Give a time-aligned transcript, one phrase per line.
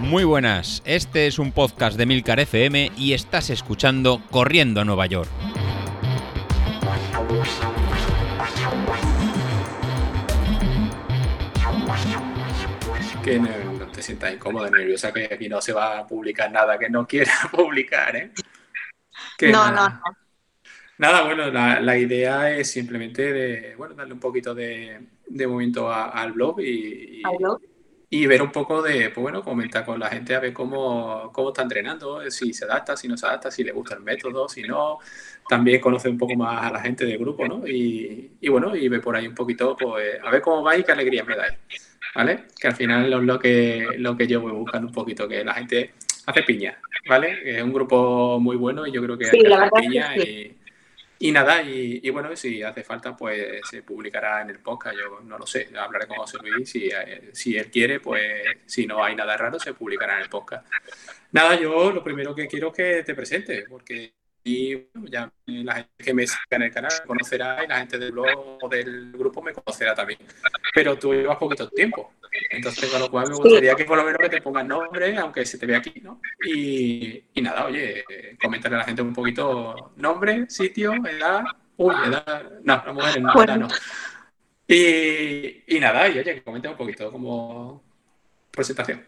[0.00, 5.04] Muy buenas, este es un podcast de Milcar FM y estás escuchando Corriendo a Nueva
[5.06, 5.28] York.
[13.22, 16.78] Que no, no te sientas incómoda, nerviosa, que aquí no se va a publicar nada
[16.78, 18.32] que no quiera publicar, ¿eh?
[19.36, 19.88] Que no, nada.
[19.90, 20.16] no, no.
[20.96, 25.00] Nada, bueno, la, la idea es simplemente de, bueno, darle un poquito de,
[25.30, 27.22] de movimiento a- al blog y,
[28.10, 31.48] y- ver un poco de, pues bueno, comentar con la gente a ver cómo, cómo
[31.50, 34.62] está entrenando, si se adapta, si no se adapta, si le gusta el método, si
[34.62, 34.98] no.
[35.48, 37.66] También conocer un poco más a la gente del grupo, ¿no?
[37.66, 40.84] Y, y bueno, y ver por ahí un poquito, pues, a ver cómo va y
[40.84, 41.58] qué alegría me dais,
[42.14, 42.44] ¿vale?
[42.60, 45.54] Que al final es lo que, lo que yo voy buscando un poquito, que la
[45.54, 45.92] gente
[46.26, 47.56] hace piña, ¿vale?
[47.58, 50.22] Es un grupo muy bueno y yo creo que Sí, la que piña sí.
[50.22, 50.56] y,
[51.20, 54.96] y nada, y, bueno, si hace falta, pues se publicará en el podcast.
[54.96, 56.70] Yo no lo sé, hablaré con José Luis.
[56.70, 60.28] Si, eh, si él quiere, pues si no hay nada raro, se publicará en el
[60.28, 60.66] podcast.
[61.32, 65.74] Nada, yo lo primero que quiero es que te presentes, porque y, bueno, ya la
[65.74, 68.68] gente que me siga en el canal me conocerá y la gente del blog o
[68.68, 70.20] del grupo me conocerá también.
[70.74, 72.14] Pero tú llevas poquito tiempo.
[72.50, 75.44] Entonces, con lo cual me gustaría que por lo menos que te pongas nombre, aunque
[75.44, 76.20] se te vea aquí, ¿no?
[76.46, 81.44] Y, y nada, oye, eh, comentarle a la gente un poquito nombre, sitio, edad.
[81.76, 82.50] Uy, edad.
[82.62, 83.68] No, las mujeres no, edad no.
[84.66, 87.82] Y, y nada, y oye, que comente un poquito como
[88.50, 89.06] presentación.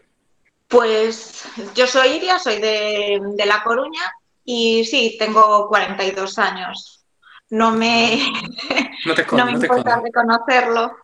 [0.67, 1.45] Pues
[1.75, 4.01] yo soy Iria, soy de, de La Coruña
[4.43, 7.03] y sí, tengo 42 años.
[7.49, 8.17] No me,
[9.05, 10.95] No te no escondas, me no importa reconocerlo.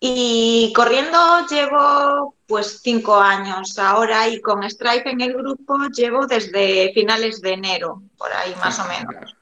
[0.00, 6.92] Y corriendo llevo pues cinco años ahora y con Stripe en el grupo llevo desde
[6.92, 9.34] finales de enero, por ahí más o menos.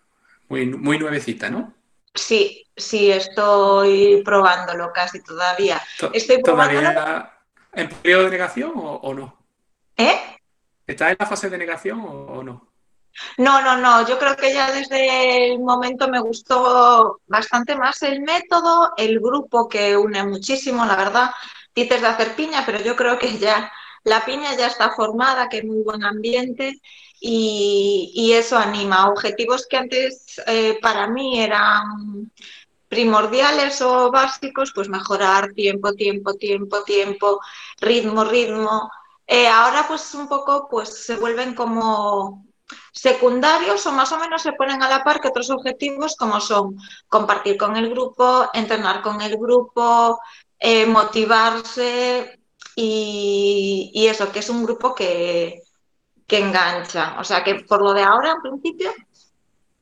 [0.48, 1.74] Muy, muy nuevecita, ¿no?
[2.14, 5.82] Sí, sí, estoy probándolo casi todavía.
[5.98, 6.90] To- Estoy probándolo.
[6.92, 7.32] ¿Todavía
[7.72, 9.36] en periodo de negación o, o no?
[9.96, 10.20] ¿Eh?
[10.92, 12.68] ¿Estás en la fase de negación o, no?
[13.38, 18.22] No, no, no, yo creo que ya desde el momento me gustó bastante más el
[18.22, 21.30] método, el grupo que une muchísimo, la verdad.
[21.74, 23.70] Dices de hacer piña, pero yo creo que ya
[24.04, 26.80] la piña ya está formada, que hay muy buen ambiente
[27.20, 29.08] y, y eso anima.
[29.08, 32.30] Objetivos que antes eh, para mí eran
[32.88, 37.40] primordiales o básicos, pues mejorar tiempo, tiempo, tiempo, tiempo,
[37.80, 38.90] ritmo, ritmo.
[39.26, 42.44] Eh, ahora pues un poco pues se vuelven como
[42.92, 46.76] secundarios o más o menos se ponen a la par que otros objetivos como son
[47.08, 50.18] compartir con el grupo, entrenar con el grupo,
[50.58, 52.38] eh, motivarse
[52.74, 55.62] y, y eso, que es un grupo que,
[56.26, 57.18] que engancha.
[57.20, 58.92] O sea que por lo de ahora, en principio,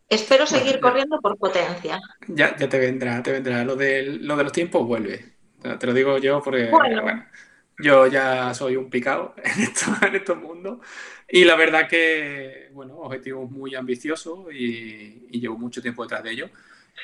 [0.08, 1.98] espero seguir corriendo por potencia.
[2.28, 3.64] Ya, ya te vendrá, te vendrá.
[3.64, 5.36] Lo de, lo de los tiempos vuelve.
[5.60, 7.02] Te te lo digo yo porque, Bueno.
[7.02, 7.24] bueno,
[7.82, 10.78] yo ya soy un picado en esto- en estos mundos.
[11.28, 16.32] Y la verdad que, bueno, objetivos muy ambiciosos y, y llevo mucho tiempo detrás de
[16.32, 16.50] ellos.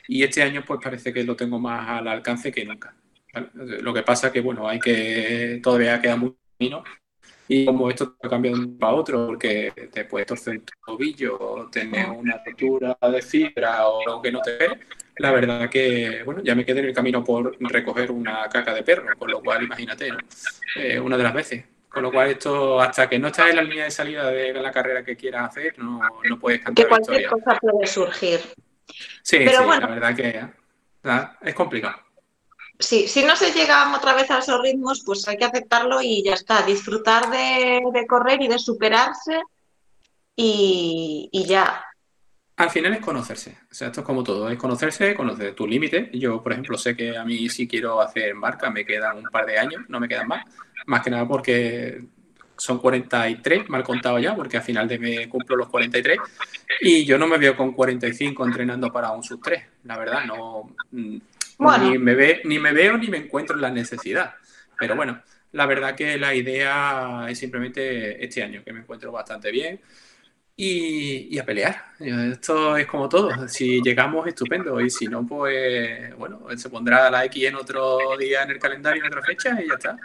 [0.08, 2.94] Y este año pues parece que lo tengo más al alcance que nunca.
[3.34, 3.48] ¿vale?
[3.54, 6.84] Lo que pasa que, bueno, hay que, todavía queda mucho camino.
[7.48, 12.10] Y como esto cambia de un para otro, porque te puedes torcer un tobillo, tener
[12.10, 14.80] una rotura de fibra o que no te ve,
[15.18, 18.82] la verdad que, bueno, ya me quedé en el camino por recoger una caca de
[18.82, 20.18] perro, con lo cual imagínate, ¿no?
[20.76, 21.64] Eh, una de las veces.
[21.88, 24.70] Con lo cual esto, hasta que no estás en la línea de salida de la
[24.70, 27.44] carrera que quieras hacer, no, no puedes Que cantar cualquier victoria.
[27.44, 28.40] cosa puede surgir.
[29.22, 29.88] Sí, Pero sí, bueno.
[29.88, 30.44] la verdad que
[31.42, 31.96] es complicado.
[32.78, 36.22] Sí, si no se llegan otra vez a esos ritmos, pues hay que aceptarlo y
[36.22, 36.60] ya está.
[36.62, 39.40] Disfrutar de, de correr y de superarse
[40.34, 41.82] y, y ya.
[42.56, 43.58] Al final es conocerse.
[43.70, 46.10] O sea, esto es como todo, es conocerse, conocer tu límite.
[46.14, 49.44] Yo, por ejemplo, sé que a mí si quiero hacer marca me quedan un par
[49.44, 50.44] de años, no me quedan más.
[50.86, 52.02] Más que nada porque
[52.56, 56.18] son 43, mal contado ya, porque al final de me cumplo los 43
[56.80, 60.74] y yo no me veo con 45 entrenando para un sub 3, la verdad, no
[60.92, 61.18] mm,
[61.58, 61.90] Bueno.
[61.90, 64.34] ni me ve, ni me veo ni me encuentro en la necesidad.
[64.78, 65.20] Pero bueno,
[65.52, 69.78] la verdad que la idea es simplemente este año, que me encuentro bastante bien
[70.56, 71.84] y, y a pelear.
[72.00, 73.46] Esto es como todo.
[73.48, 74.80] Si llegamos, estupendo.
[74.80, 79.02] Y si no, pues bueno, se pondrá la X en otro día en el calendario,
[79.04, 79.96] en otra fecha y ya está.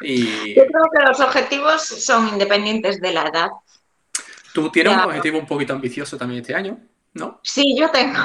[0.00, 3.48] Y Yo creo que los objetivos son independientes de la edad.
[4.54, 4.98] tú tienes Ya.
[5.00, 6.78] un objetivo un poquito ambicioso también este año,
[7.14, 7.40] ¿no?
[7.42, 8.18] Sí, yo tengo.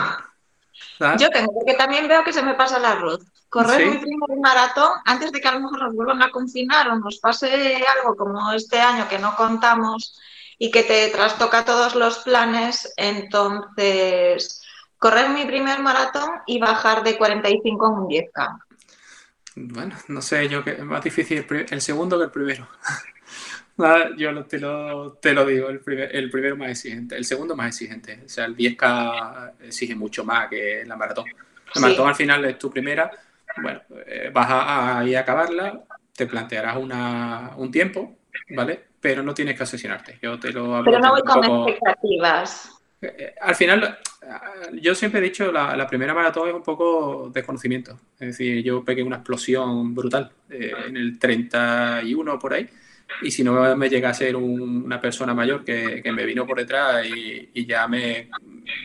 [0.98, 1.22] ¿Sabes?
[1.22, 3.19] Yo tengo, porque también veo que se me pasa la arroz.
[3.50, 3.86] Correr Sí.
[3.89, 7.19] mi primer maratón antes de que a lo mejor nos vuelvan a confinar o nos
[7.19, 10.19] pase algo como este año que no contamos
[10.57, 14.62] y que te trastoca todos los planes, entonces
[14.98, 18.60] correr mi primer maratón y bajar de 45 a un 10K.
[19.56, 22.68] Bueno, no sé, yo que es más difícil el, segundo que el primero.
[24.18, 28.22] Yo te, lo, te lo digo, el, el primero más exigente, el segundo más exigente.
[28.25, 31.25] O sea, el 10K exige mucho más que la maratón.
[31.74, 33.12] La maratón al final es tu primera,
[33.62, 35.84] bueno, eh, vas a, ir a acabarla,
[36.16, 38.18] te plantearás una, un tiempo,
[38.50, 38.86] ¿vale?
[39.06, 40.18] Pero no tienes que asesinarte.
[40.19, 42.72] Yo te lo hablo Pero no voy con expectativas.
[43.00, 44.00] Eh, eh, al final,
[44.81, 48.00] yo siempre he dicho, la, la, primera maratón es un poco desconocimiento.
[48.19, 52.68] Es decir, yo pegué una explosión brutal en el 31 por ahí.
[53.22, 56.58] Y si no me llega a ser una persona mayor que, que, me vino por
[56.58, 58.31] detrás y, y ya me,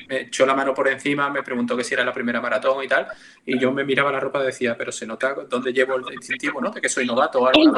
[0.06, 2.88] me, echó la mano por encima, me preguntó que si era la primera maratón y
[2.88, 3.06] tal,
[3.46, 6.60] y yo me miraba la ropa y decía, pero se nota dónde llevo el distintivo,
[6.60, 6.70] ¿no?
[6.70, 7.74] De que soy novato o algo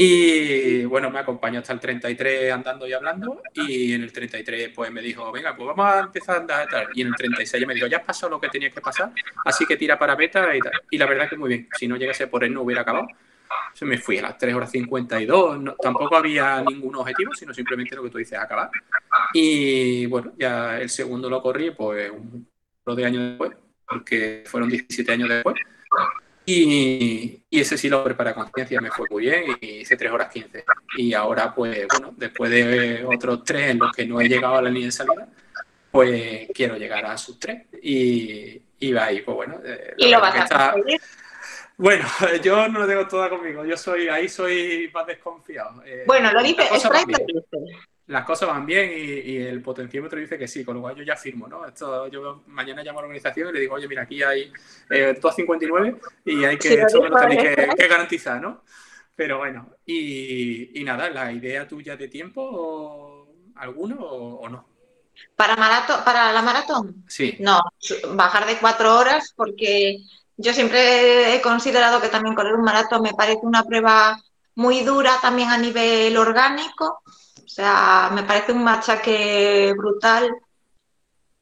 [0.00, 3.42] y bueno, me acompañó hasta el 33 andando y hablando.
[3.52, 6.70] Y en el 33 pues me dijo, venga, pues vamos a empezar a andar y
[6.70, 6.88] tal.
[6.94, 9.10] Y en el 36 me dijo, ya has pasado lo que tenías que pasar,
[9.44, 10.70] así que tira para beta y tal.
[10.88, 11.68] Y la verdad que muy bien.
[11.76, 13.08] Si no llegase por él no hubiera acabado.
[13.74, 15.60] Se me fui a las 3 horas 52.
[15.60, 18.70] No, tampoco había ningún objetivo, sino simplemente lo que tú dices, acabar.
[19.32, 22.46] Y bueno, ya el segundo lo corrí pues un
[22.86, 23.50] de años después,
[23.84, 25.56] porque fueron 17 años después.
[26.50, 30.32] Y, ese sí lo preparé a conciencia, me fue muy bien y hice 3 horas
[30.32, 30.64] 15.
[30.96, 34.62] Y ahora, pues bueno, después de otros 3 en los que no he llegado a
[34.62, 35.28] la línea de salida,
[35.90, 39.60] pues quiero llegar a sus 3 y, y va ahí, pues bueno.
[39.62, 40.74] Eh, ¿Y lo vas a
[41.76, 42.06] Bueno,
[42.42, 45.82] yo no lo tengo toda conmigo, yo soy, ahí soy más desconfiado.
[45.84, 46.62] Eh, bueno, lo dice,
[48.08, 51.14] las cosas van bien y, el potenciómetro dice que sí, con lo cual yo ya
[51.14, 51.66] firmo, ¿no?
[51.66, 54.50] Esto, yo mañana llamo a la organización y le digo, oye, mira, aquí hay
[54.90, 58.62] eh, 259 y hay que, esto me lo tenéis que, garantizar, ¿no?
[59.14, 64.66] Pero bueno, y, nada, ¿la idea tuya de tiempo alguno o, no?
[65.36, 67.04] ¿Para, maratón, ¿Para la maratón?
[67.08, 67.36] Sí.
[67.40, 67.60] No,
[68.14, 69.98] bajar de cuatro horas porque
[70.36, 74.18] yo siempre he considerado que también correr un maratón me parece una prueba
[74.54, 77.02] muy dura también a nivel orgánico
[77.48, 80.30] o sea, me parece un machaque brutal.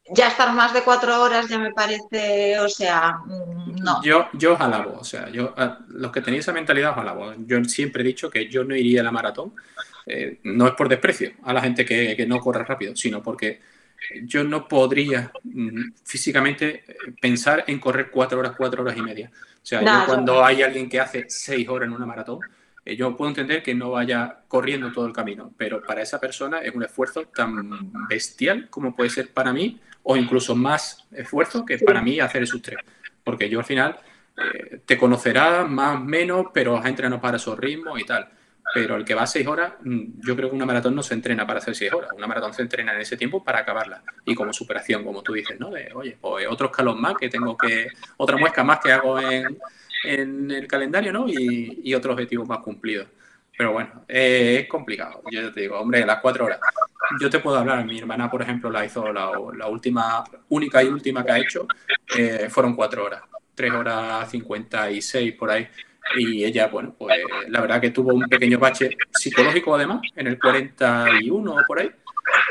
[0.09, 4.01] Ya estar más de cuatro horas ya me parece, o sea, mm, no.
[4.01, 5.53] Yo, yo os alabo, o sea, yo,
[5.89, 7.33] los que tenéis esa mentalidad os alabo.
[7.39, 9.53] Yo siempre he dicho que yo no iría a la maratón,
[10.05, 13.59] eh, no es por desprecio a la gente que, no corre rápido, sino porque
[14.23, 16.85] yo no podría mm, físicamente
[17.19, 19.29] pensar en correr cuatro horas, cuatro horas y media.
[19.33, 22.39] O sea, yo cuando hay alguien que hace seis horas en una maratón,
[22.87, 26.59] eh, yo puedo entender que no vaya corriendo todo el camino, pero para esa persona
[26.59, 31.79] es un esfuerzo tan bestial como puede ser para mí, o incluso más esfuerzo que
[31.79, 32.79] para mí hacer esos tres.
[33.25, 33.97] Porque yo al final
[34.37, 38.29] eh, te conocerá más o menos, pero has entrenado para esos ritmos y tal.
[38.73, 41.13] Pero el que va a seis horas, mm, yo creo que una maratón no se
[41.13, 42.11] entrena para hacer seis horas.
[42.15, 44.01] Una maratón se entrena en ese tiempo para acabarla.
[44.23, 45.71] Y como superación, como tú dices, ¿no?
[45.71, 49.57] De, oye, pues otro escalón más que tengo que, otra muesca más que hago en,
[50.03, 51.27] en el calendario, ¿no?
[51.27, 53.07] Y, y otros objetivos más cumplidos.
[53.57, 55.23] Pero bueno, eh, es complicado.
[55.31, 56.59] Yo te digo, hombre, las cuatro horas.
[57.19, 60.87] Yo te puedo hablar, mi hermana, por ejemplo, la hizo la, la última, única y
[60.87, 61.67] última que ha hecho,
[62.15, 63.23] eh, fueron cuatro horas,
[63.55, 65.67] tres horas cincuenta y seis por ahí.
[66.17, 67.17] Y ella, bueno, pues
[67.47, 71.89] la verdad que tuvo un pequeño bache psicológico además, en el 41 o por ahí.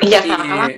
[0.01, 0.69] Y ya está.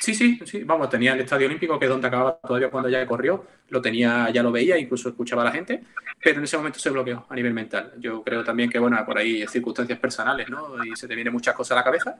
[0.00, 3.06] Sí, sí, sí, vamos, tenía el Estadio Olímpico, que es donde acababa todavía cuando ya
[3.06, 5.82] corrió, lo tenía, ya lo veía, incluso escuchaba a la gente,
[6.22, 7.92] pero en ese momento se bloqueó a nivel mental.
[7.98, 10.84] Yo creo también que, bueno, por ahí circunstancias personales, ¿no?
[10.84, 12.16] Y se te vienen muchas cosas a la cabeza.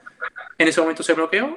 [0.59, 1.57] En ese momento se bloqueó,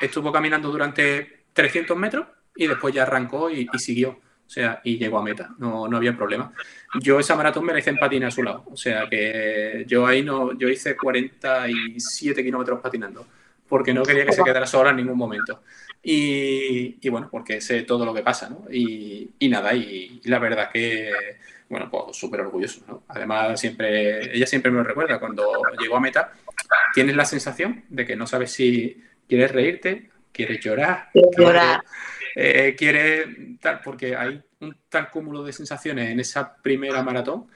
[0.00, 2.26] estuvo caminando durante 300 metros
[2.56, 4.10] y después ya arrancó y, siguió.
[4.10, 6.52] O sea, y llegó a meta, no, no había problema.
[7.00, 8.64] Yo esa maratón me la hice en patina a su lado.
[8.70, 13.26] O sea que yo ahí no, yo hice 47 kilómetros patinando
[13.68, 15.62] porque no quería que se quedara sola en ningún momento.
[16.02, 18.64] Y, bueno, porque sé todo lo que pasa, ¿no?
[18.70, 21.10] Y, nada, y, la verdad que,
[21.68, 23.02] bueno, pues súper orgulloso, ¿no?
[23.08, 25.44] Además, siempre, ella siempre me lo recuerda, cuando
[25.78, 26.32] llegó a meta,
[26.94, 31.82] tienes la sensación de que no sabes si quieres reírte, quieres llorar, llorar.
[32.40, 33.26] Eh, quieres
[33.60, 37.48] tal, porque hay un tal cúmulo de sensaciones en esa primera maratón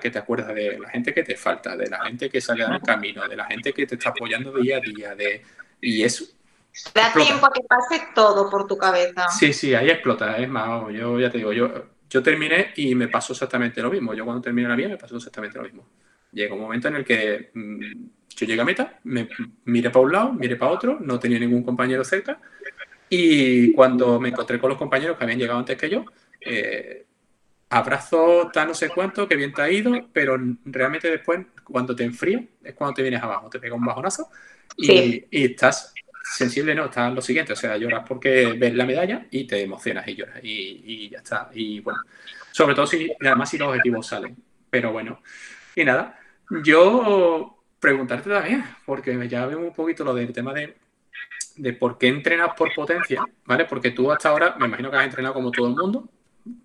[0.00, 2.80] que te acuerdas de la gente que te falta, de la gente que sale del
[2.80, 5.42] camino, de la gente que te está apoyando día a día, de
[5.80, 6.24] y eso.
[6.94, 9.28] Da tiempo a que pase todo por tu cabeza.
[9.28, 11.70] Sí, sí, ahí explota, es más, yo ya te digo, yo,
[12.10, 14.14] yo terminé y me pasó exactamente lo mismo.
[14.14, 15.86] Yo cuando terminé la mía me pasó exactamente lo mismo.
[16.32, 19.28] Llega un momento en el que mm, yo llegué a meta, me
[19.64, 22.40] miré para un lado, miré para otro, no tenía ningún compañero cerca
[23.08, 26.04] y cuando me encontré con los compañeros que habían llegado antes que yo,
[26.40, 27.06] eh,
[27.74, 32.04] abrazo tal no sé cuánto, que bien te ha ido, pero realmente después, cuando te
[32.04, 34.28] enfría, es cuando te vienes abajo, te pega un bajonazo
[34.76, 39.46] y, estás sensible, no, estás lo siguiente, o sea, lloras porque ves la medalla y
[39.46, 41.50] te emocionas y lloras y, ya está.
[41.52, 42.00] Y bueno,
[42.52, 44.36] Sobre todo si, además si los objetivos salen.
[44.70, 45.20] Pero bueno,
[45.76, 46.18] y nada,
[46.64, 50.76] yo preguntarte también, porque ya vemos un poquito lo del tema de,
[51.56, 53.66] de por qué entrenas por potencia, ¿vale?
[53.66, 56.08] Porque tú hasta ahora, me imagino que has entrenado como todo el mundo,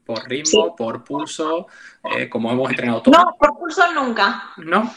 [0.05, 1.67] por ritmo, por pulso,
[2.15, 3.17] eh, como hemos entrenado todos.
[3.17, 4.51] No, por pulso nunca.
[4.57, 4.93] No.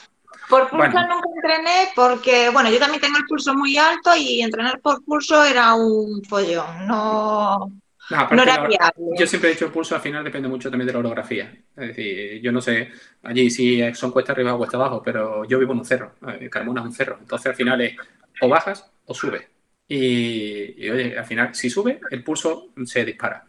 [0.49, 4.81] Por pulso nunca entrené porque, bueno, yo también tengo el pulso muy alto y entrenar
[4.81, 6.87] por pulso era un follón.
[6.87, 7.71] No,
[8.11, 9.17] no, era viable.
[9.19, 11.53] Yo siempre he dicho el pulso al final depende mucho también de la orografía.
[11.77, 12.91] Es decir, yo no sé
[13.23, 16.17] allí si son cuesta arriba o cuesta abajo, pero yo vivo en un cerro.
[16.29, 17.19] Eh, Carmona es un cerro.
[17.21, 17.97] Entonces al final es
[18.41, 19.47] o bajas o subes.
[19.89, 23.45] Y, y, oye, al final, si sube, el pulso se dispara.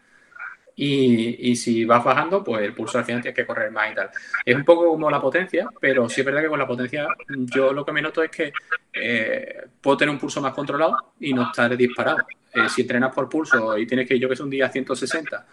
[0.75, 3.95] Y, y, si vas bajando, pues el pulso al final tienes que correr más y
[3.95, 4.09] tal.
[4.43, 7.71] Es un poco como la potencia, pero sí es verdad que con la potencia yo
[7.71, 8.51] lo que me noto es que
[8.91, 12.25] eh, puedo tener un pulso más controlado y no estar disparado.
[12.53, 15.45] Eh, si entrenas por pulso y tienes que, yo que es un día 160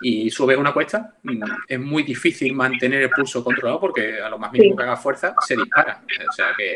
[0.00, 4.38] y subes una cuesta, mm, es muy difícil mantener el pulso controlado porque a lo
[4.38, 6.02] más mínimo que hagas fuerza se dispara.
[6.28, 6.74] O sea que...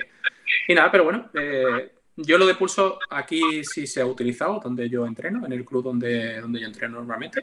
[0.68, 4.88] Y nada, pero bueno, eh, yo lo de pulso aquí sí se ha utilizado, donde
[4.88, 7.42] yo entreno, en el club donde, donde yo entreno normalmente,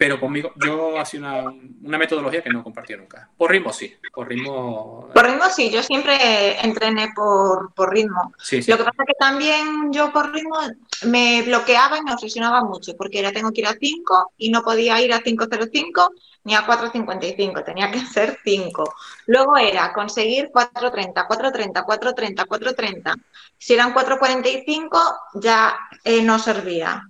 [0.00, 1.52] pero conmigo, yo ha sido una,
[1.82, 3.28] una, metodología que no he compartido nunca.
[3.36, 5.10] Por ritmo sí, por ritmo...
[5.12, 8.32] Por ritmo sí, yo siempre entrené por, por ritmo.
[8.38, 8.70] Sí, sí.
[8.70, 10.56] Lo que pasa es que también yo por ritmo
[11.04, 14.62] me bloqueaba y me obsesionaba mucho, porque era tengo que ir a 5 y no
[14.62, 16.08] podía ir a 5.05
[16.44, 18.94] ni a 4.55, tenía que ser 5.
[19.26, 23.22] Luego era conseguir 4.30, 4.30, 4.30, 4.30.
[23.58, 27.09] Si eran 4.45 ya eh, no servía.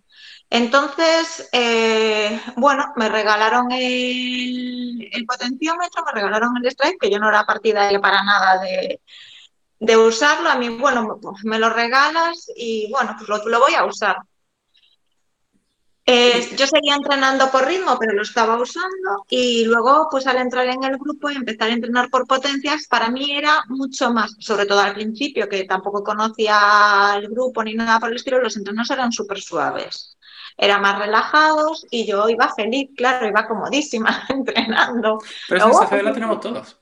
[0.51, 7.47] Entonces, eh, bueno, me regalaron el, potenciómetro, me regalaron el strike, que yo no era
[7.47, 10.51] partidaria para nada de, usarlo.
[10.51, 14.17] A mí, bueno, pues me lo regalas y bueno, pues lo, voy a usar.
[16.05, 20.67] Eh, yo seguía entrenando por ritmo, pero lo estaba usando y luego, pues al entrar
[20.67, 24.67] en el grupo y empezar a entrenar por potencias, para mí era mucho más, sobre
[24.67, 28.91] todo al principio, que tampoco conocía el grupo ni nada por el estilo, los entrenos
[28.91, 30.17] eran súper suaves
[30.57, 35.19] eran más relajados y yo iba feliz, claro, iba comodísima entrenando.
[35.49, 36.81] Pero esa sensación la tenemos todos.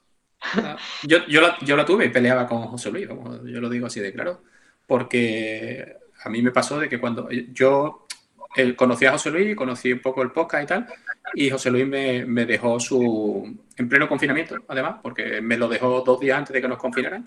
[1.02, 3.86] Yo, yo, la, yo la tuve y peleaba con José Luis, como yo lo digo
[3.86, 4.42] así de claro,
[4.86, 8.06] porque a mí me pasó de que cuando yo
[8.54, 10.86] él, conocí a José Luis, conocí un poco el podcast y tal,
[11.34, 16.02] y José Luis me, me, dejó su, en pleno confinamiento, además, porque me lo dejó
[16.02, 17.24] dos días antes de que nos confinaran,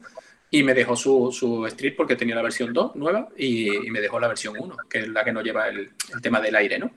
[0.54, 4.20] y me dejó su, su street porque tenía la versión 2 nueva y, me dejó
[4.20, 5.92] la versión 1, que es la que no lleva el,
[6.22, 6.92] tema del aire, ¿no?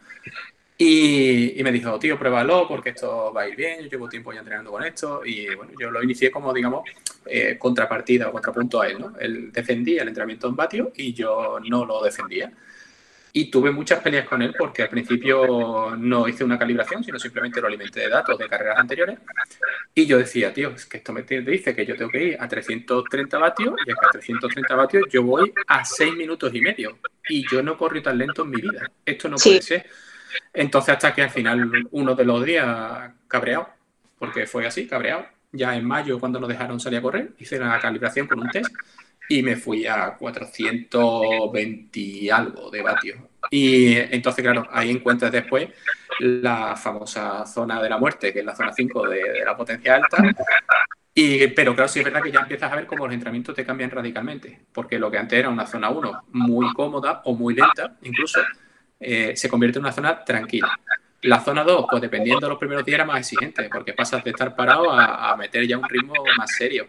[0.76, 4.32] Y, y, me dijo, tío, pruébalo porque esto va a ir bien, yo llevo tiempo
[4.32, 6.82] ya entrenando con esto y bueno, yo lo inicié como, digamos,
[7.26, 9.14] eh, contrapartida o contrapunto a él, ¿no?
[9.20, 12.52] Él defendía el entrenamiento en vatio y yo no lo defendía.
[13.36, 17.60] Y tuve muchas peleas con él porque al principio no hice una calibración, sino simplemente
[17.60, 19.18] lo alimenté de datos de carreras anteriores.
[19.92, 22.46] Y yo decía, tío, es que esto me dice que yo tengo que ir a
[22.46, 26.96] 330 vatios y es que a 330 vatios yo voy a 6 minutos y medio.
[27.28, 28.88] Y yo no corro tan lento en mi vida.
[29.04, 29.90] Esto no puede ser.
[30.52, 33.68] Entonces hasta que al final uno de los días cabreado,
[34.16, 37.80] porque fue así, cabreado, ya en mayo cuando nos dejaron salir a correr, hice la
[37.80, 38.72] calibración con un test
[39.28, 43.18] y me fui a 420 y algo de vatios.
[43.50, 45.68] Y entonces, claro, ahí encuentras después
[46.20, 50.18] la famosa zona de la muerte, que es la zona 5 de, la potencia alta.
[51.14, 53.64] Y, pero claro, sí es verdad que ya empiezas a ver cómo los entrenamientos te
[53.64, 57.96] cambian radicalmente, porque lo que antes era una zona 1 muy cómoda o muy lenta,
[58.02, 58.40] incluso,
[58.98, 60.76] eh, se convierte en una zona tranquila.
[61.22, 64.30] La zona 2, pues dependiendo de los primeros días era más exigente, porque pasas de
[64.30, 66.88] estar parado a, a meter ya un ritmo más serio.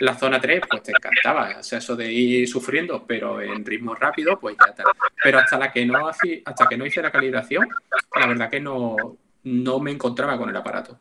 [0.00, 3.94] La zona 3, pues te encantaba, o sea, eso de ir sufriendo, pero en ritmo
[3.94, 4.84] rápido, pues ya está.
[5.22, 7.68] Pero hasta la que no hasta que no hice la calibración,
[8.18, 11.00] la verdad que no, no me encontraba con el aparato.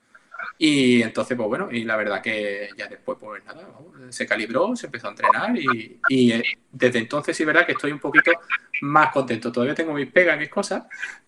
[0.58, 3.68] Y entonces, pues bueno, y la verdad que ya después, pues nada,
[4.10, 7.74] se calibró, se empezó a entrenar y, y eh, desde entonces sí es verdad que
[7.74, 8.32] estoy un poquito
[8.82, 9.52] más contento.
[9.52, 10.84] Todavía tengo mis pegas y mis cosas,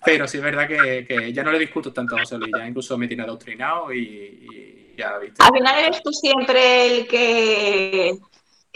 [0.05, 2.67] pero sí es verdad que, que ya no le discuto tanto a José Luis, ya
[2.67, 8.17] incluso me tiene adoctrinado y al final eres tú siempre el que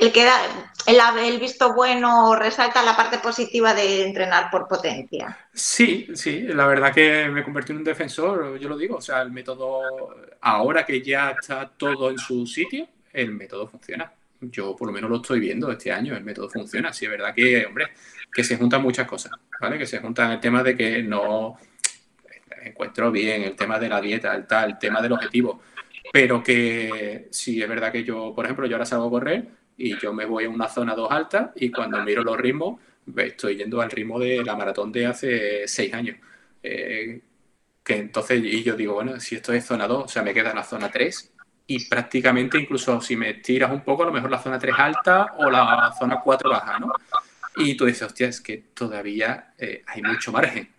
[0.02, 0.40] el que da
[0.88, 5.38] el, visto bueno resalta la parte positiva de entrenar por potencia.
[5.54, 9.22] Sí, sí, la verdad que me convertí en un defensor, yo lo digo, o sea,
[9.22, 14.12] el método, ahora que ya está todo en su sitio, el método funciona.
[14.40, 16.92] Yo por lo menos lo estoy viendo este año, el método funciona.
[16.92, 17.90] Sí, es verdad que, hombre,
[18.34, 19.78] que se juntan muchas cosas, ¿vale?
[19.78, 21.60] Que se juntan el tema de que no
[22.64, 25.62] encuentro bien, el tema de la dieta, el tal, el tema del objetivo
[26.12, 29.98] pero que sí es verdad que yo, por ejemplo, yo ahora salgo a correr y
[29.98, 32.80] yo me voy a una zona 2 alta y cuando miro los ritmos,
[33.18, 36.18] estoy yendo al ritmo de la maratón de hace seis años.
[36.62, 37.22] Eh,
[37.84, 40.54] que entonces, y yo digo, bueno, si esto es zona 2, o sea, me queda
[40.54, 41.34] la zona 3
[41.68, 45.34] y prácticamente incluso si me tiras un poco, a lo mejor la zona 3 alta
[45.38, 46.92] o la zona 4 baja, ¿no?
[47.56, 50.70] Y tú dices, hostia, es que todavía eh, hay mucho margen.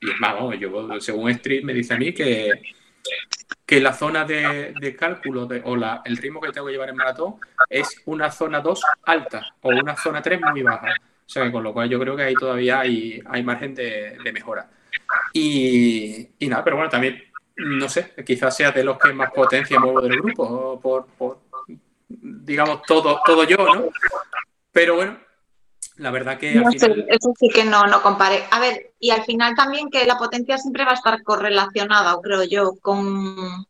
[0.00, 2.50] Y es más, yo según Street me dice a mí que,
[3.72, 6.96] que la zona de, cálculo de, o la, el ritmo que tengo que llevar en
[6.96, 7.36] maratón
[7.70, 10.88] es una zona 2 alta o una zona 3 muy baja.
[10.90, 14.30] O sea que con lo cual yo creo que ahí todavía hay, hay margen de,
[14.30, 14.68] mejora.
[15.32, 17.24] Y, nada, pero bueno, también,
[17.56, 21.38] no sé, quizás sea de los que más potencia muevo del grupo, por, por
[22.08, 23.88] digamos, todo, todo yo, ¿no?
[24.70, 25.18] Pero bueno,
[26.02, 27.06] la verdad que al final...
[27.08, 28.44] eso sí que no, no compare.
[28.50, 32.42] A ver, y al final también que la potencia siempre va a estar correlacionada, creo
[32.44, 33.66] yo, con,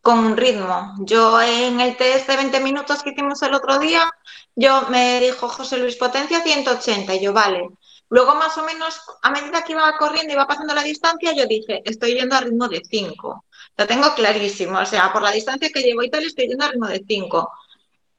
[0.00, 0.94] con un ritmo.
[1.00, 4.10] Yo en el test de 20 minutos que hicimos el otro día,
[4.54, 7.68] yo me dijo José Luis potencia 180 y yo, vale,
[8.12, 11.46] Luego, más o menos, a medida que iba corriendo y iba pasando la distancia, yo
[11.46, 13.44] dije, estoy yendo a ritmo de 5.
[13.78, 14.78] Lo tengo clarísimo.
[14.78, 17.50] O sea, por la distancia que llevo y tal, estoy yendo a ritmo de 5.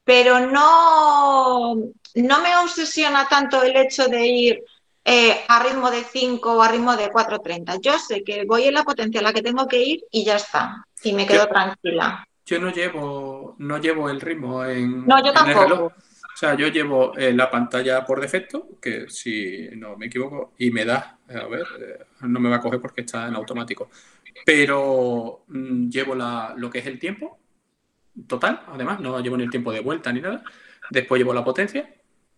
[0.03, 1.75] Pero no,
[2.15, 4.63] no me obsesiona tanto el hecho de ir
[5.05, 7.81] eh, a ritmo de 5 o a ritmo de 4.30.
[7.81, 10.35] Yo sé que voy en la potencia a la que tengo que ir y ya
[10.35, 10.85] está.
[11.03, 12.25] Y me quedo tranquila.
[12.45, 15.05] Yo no llevo, no llevo el ritmo en.
[15.05, 15.85] No, yo tampoco.
[15.85, 20.71] O sea, yo llevo eh, la pantalla por defecto, que si no me equivoco, y
[20.71, 23.89] me da, a ver, eh, no me va a coger porque está en automático,
[24.43, 27.37] pero mm, llevo la, lo que es el tiempo
[28.27, 30.43] total, además, no llevo ni el tiempo de vuelta ni nada.
[30.89, 31.87] Después llevo la potencia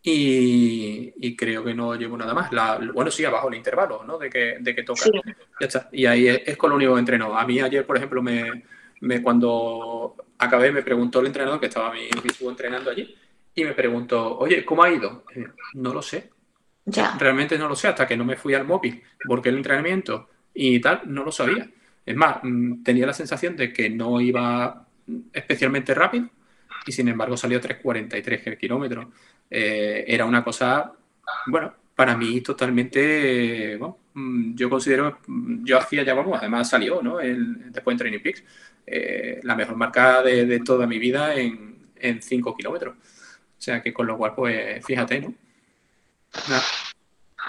[0.08, 2.52] y, creo que no llevo nada más.
[2.52, 4.18] La, bueno, sí, abajo el intervalo, ¿no?
[4.18, 5.06] De que, de que toca.
[5.60, 5.90] Ya está.
[5.92, 7.38] Y ahí es, con lo único que entreno.
[7.38, 8.64] A mí ayer, por ejemplo, me,
[9.02, 13.16] me cuando acabé me preguntó el entrenador que estaba mi, mi entrenando allí
[13.56, 15.24] y me preguntó, oye, ¿cómo ha ido?
[15.34, 16.30] Eh, no lo sé.
[16.86, 17.18] Ya.
[17.18, 20.80] Realmente no lo sé, hasta que no me fui al móvil, porque el entrenamiento y
[20.80, 21.68] tal, no lo sabía.
[22.06, 24.86] Es más, mm, tenía la sensación de que no iba
[25.34, 26.30] especialmente rápido
[26.86, 29.08] y sin embargo salió 3.43 kilómetros.
[29.50, 30.94] Eh, era una cosa,
[31.48, 33.80] bueno, para mí totalmente,
[34.14, 37.20] mm, yo considero, mm, yo hacía ya, vamos, además salió, ¿no?
[37.20, 38.44] El, después en Training Peaks,
[38.86, 42.96] eh, la mejor marca de, toda mi vida en, en 5 kilómetros.
[42.98, 45.34] O sea que con lo cual, pues fíjate, ¿no?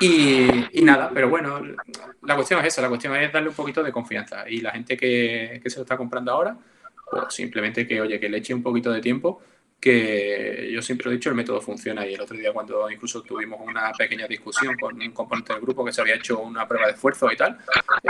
[0.00, 1.60] Y, nada, pero bueno,
[2.22, 4.48] la cuestión es esa, la cuestión es darle un poquito de confianza.
[4.48, 6.56] Y la gente que, se lo está comprando ahora,
[7.10, 9.42] pues simplemente que, oye, que le eche un poquito de tiempo,
[9.80, 12.06] que yo siempre he dicho, el método funciona.
[12.06, 15.84] Y el otro día cuando incluso tuvimos una pequeña discusión con un componente del grupo
[15.84, 17.58] que se había hecho una prueba de esfuerzo y tal,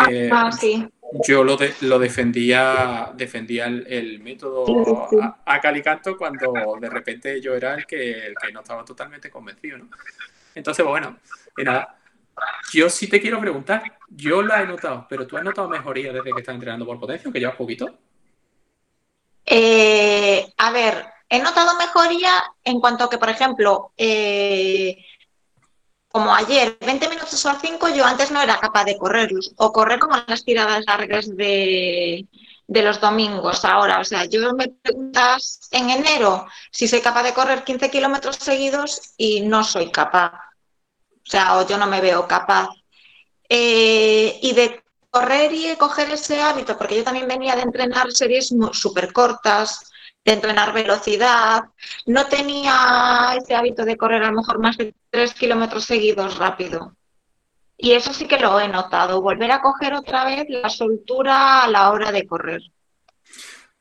[0.09, 0.89] eh, ah, sí
[1.27, 5.09] yo lo, lo defendía, defendía el, método
[5.45, 9.79] a, calicanto cuando de repente yo era el que, el que no estaba totalmente convencido,
[9.79, 9.89] ¿no?
[10.55, 11.19] Entonces, pues, bueno,
[11.59, 11.99] nada,
[12.73, 16.33] yo sí te quiero preguntar, yo la he notado, pero tú has notado mejoría desde
[16.33, 17.99] que estás entrenando por potencia, aunque llevas poquito.
[19.45, 22.33] Eh, a ver, he notado mejoría
[22.65, 24.97] en cuanto a que, por ejemplo, eh,
[26.09, 29.99] como ayer, 20 minutos o 5, yo antes no era capaz de correrlos, o correr
[29.99, 32.27] como las tiradas largas de,
[32.69, 34.01] los domingos ahora.
[34.01, 39.13] O sea, yo me preguntas en enero si soy capaz de correr 15 kilómetros seguidos
[39.19, 40.33] y no soy capaz.
[40.33, 42.71] O sea, o yo no me veo capaz.
[43.49, 48.55] Eh, y de correr y coger ese hábito, porque yo también venía de entrenar series
[48.73, 49.93] súper cortas,
[50.27, 51.67] de entrenar velocidad,
[52.05, 56.97] no tenía ese hábito de correr a lo mejor más de tres kilómetros seguidos rápido.
[57.79, 61.69] Y eso sí que lo he notado, volver a coger otra vez la soltura a
[61.69, 62.61] la hora de correr.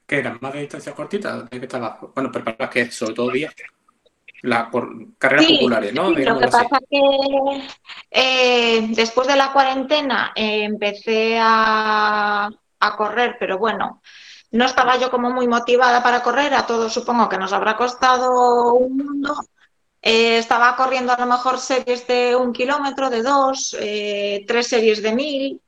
[0.05, 0.37] ¿Qué eran?
[0.39, 1.49] ¿Más de distancias cortitas?
[1.49, 1.67] ¿De qué
[2.13, 3.51] Bueno, pero para que sobre todo 10.
[4.43, 6.13] La, por carreras populares, ¿no?
[6.13, 7.67] Sí, lo que pasa es que
[8.11, 12.47] eh, después de la cuarentena eh, empecé a,
[12.79, 14.03] a correr, pero bueno,
[14.55, 18.73] no estaba yo como muy motivada para correr, a todos supongo que nos habrá costado
[18.73, 19.35] un mundo.
[20.01, 25.01] Eh, estaba corriendo a lo mejor series de un kilómetro, de dos, eh, tres series
[25.01, 25.61] de mil.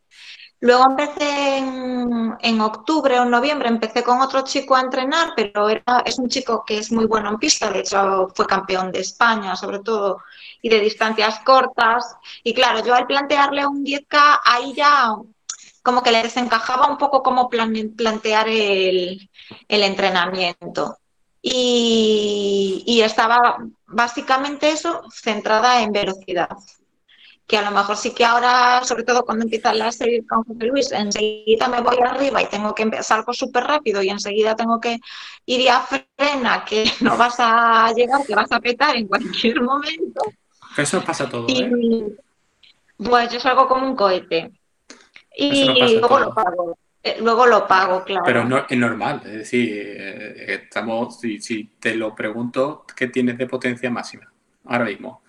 [0.61, 6.03] Luego empecé en, octubre o en noviembre, empecé con otro chico a entrenar, pero era,
[6.05, 9.55] es un chico que es muy bueno en pista, de hecho fue campeón de España
[9.55, 10.23] sobre todo
[10.61, 12.15] y de distancias cortas.
[12.43, 15.13] Y claro, yo al plantearle un 10K, ahí ya
[15.87, 19.29] como que le desencajaba un poco cómo plantear el,
[19.69, 20.97] entrenamiento.
[21.41, 26.49] Y, estaba básicamente eso, centrada en velocidad.
[27.47, 30.65] Que a lo mejor sí que ahora, sobre todo cuando empieza la serie con José
[30.65, 34.81] Luis, enseguida me voy arriba y tengo que empezar algo súper rápido y enseguida tengo
[34.81, 34.99] que
[35.45, 40.19] ir a frena, que no vas a llegar, que vas a petar en cualquier momento.
[40.75, 41.47] Eso pasa todo.
[41.47, 42.13] ¿eh?
[42.97, 44.51] Pues yo salgo como un cohete.
[45.37, 46.77] Y luego lo pago.
[47.03, 48.23] Eh, luego lo pago, claro.
[48.25, 53.37] Pero no, es normal, es decir, eh, estamos, si, si te lo pregunto, ¿qué tienes
[53.37, 54.31] de potencia máxima
[54.65, 55.21] ahora mismo?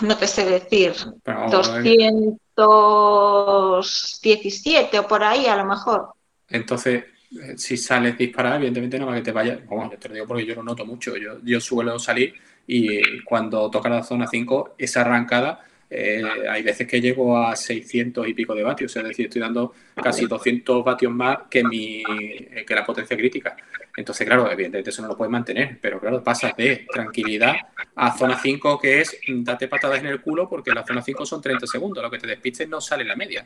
[0.00, 0.94] No te sé decir,
[2.56, 6.12] 217 o por ahí a lo mejor.
[6.48, 7.04] Entonces,
[7.38, 9.60] eh, si sales disparado, evidentemente no va a que te vaya.
[9.68, 11.14] Bueno, te lo digo porque yo lo noto mucho.
[11.18, 12.32] Yo, yo suelo salir
[12.66, 18.28] y cuando toca la zona 5, esa arrancada, eh, hay veces que llego a 600
[18.28, 18.94] y pico de vatios.
[18.94, 22.02] Es decir, estoy dando casi 200 vatios más que, mi,
[22.66, 23.56] que la potencia crítica.
[23.96, 27.56] Entonces, claro, evidentemente eso no lo puedes mantener, pero claro, pasas de tranquilidad
[27.96, 31.42] a zona 5, que es date patadas en el culo, porque la zona 5 son
[31.42, 33.42] 30 segundos, lo que te despistes no sale la media.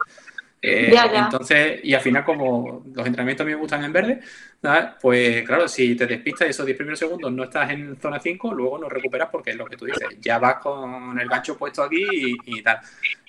[0.64, 4.20] Eh, entonces, y al final, como los entrenamientos a mí me gustan en verde,
[5.00, 8.78] pues claro, si te despistas esos 10 primeros segundos no estás en zona 5, luego
[8.78, 12.06] no recuperas porque es lo que tú dices, ya vas con el gancho puesto aquí
[12.46, 12.78] y, tal.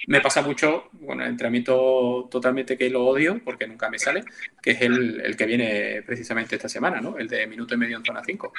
[0.07, 4.25] Me pasa mucho, bueno, el entrenamiento totalmente que lo odio porque nunca me sale,
[4.61, 7.17] que es el, que viene precisamente esta semana, ¿no?
[7.17, 8.53] El de minuto y medio en zona 5.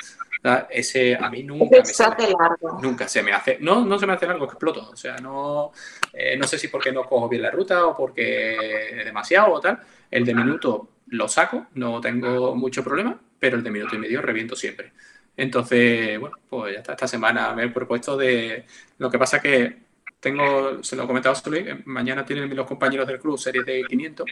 [0.71, 2.29] Ese a mí nunca me sale.
[2.39, 2.81] Largo.
[2.83, 3.59] Nunca se me hace.
[3.61, 4.91] No, no se me hace largo, exploto.
[4.91, 5.73] O sea, no,
[6.13, 9.81] eh, no sé si porque no cojo bien la ruta o porque demasiado o tal.
[10.11, 14.23] El de minuto lo saco, no tengo mucho problema, pero el de minuto y medio
[14.23, 14.93] reviento siempre.
[15.37, 16.93] Entonces, bueno, pues ya está.
[16.93, 18.65] Esta semana me he propuesto de.
[18.99, 19.85] Lo que pasa que
[20.25, 24.27] tengo, se lo he comentado a mañana tienen los compañeros del club series de 500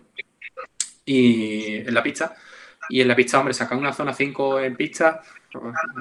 [1.04, 2.34] y en la pista.
[2.88, 5.20] Y en la pista, hombre, sacar una zona 5 en pista,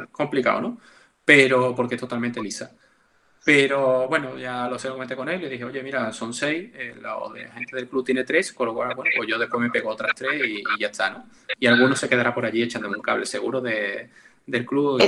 [0.09, 0.77] complicado, ¿no?
[1.25, 2.71] Pero porque es totalmente lisa.
[3.43, 6.69] Pero bueno, ya lo sé, lo comenté con él, le dije, oye, mira, son seis,
[6.73, 7.17] eh, la,
[7.53, 10.11] gente del club tiene tres, con lo cual, bueno, pues yo después me pego otras
[10.15, 11.25] tres y, ya está, ¿no?
[11.59, 14.09] Y alguno se quedará por allí echándome un cable seguro de,
[14.45, 15.01] del club.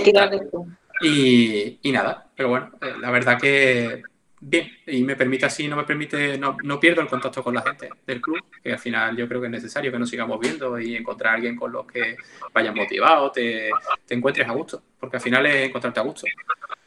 [1.01, 4.01] Y, y, nada, pero bueno, eh, la verdad que
[4.45, 7.61] bien, y me permite así, no me permite, no, no, pierdo el contacto con la
[7.61, 10.79] gente del club, que al final yo creo que es necesario que nos sigamos viendo
[10.79, 12.17] y encontrar a alguien con los que
[12.53, 13.69] vayas motivado, te,
[14.05, 16.27] te encuentres a gusto, porque al final es encontrarte a gusto.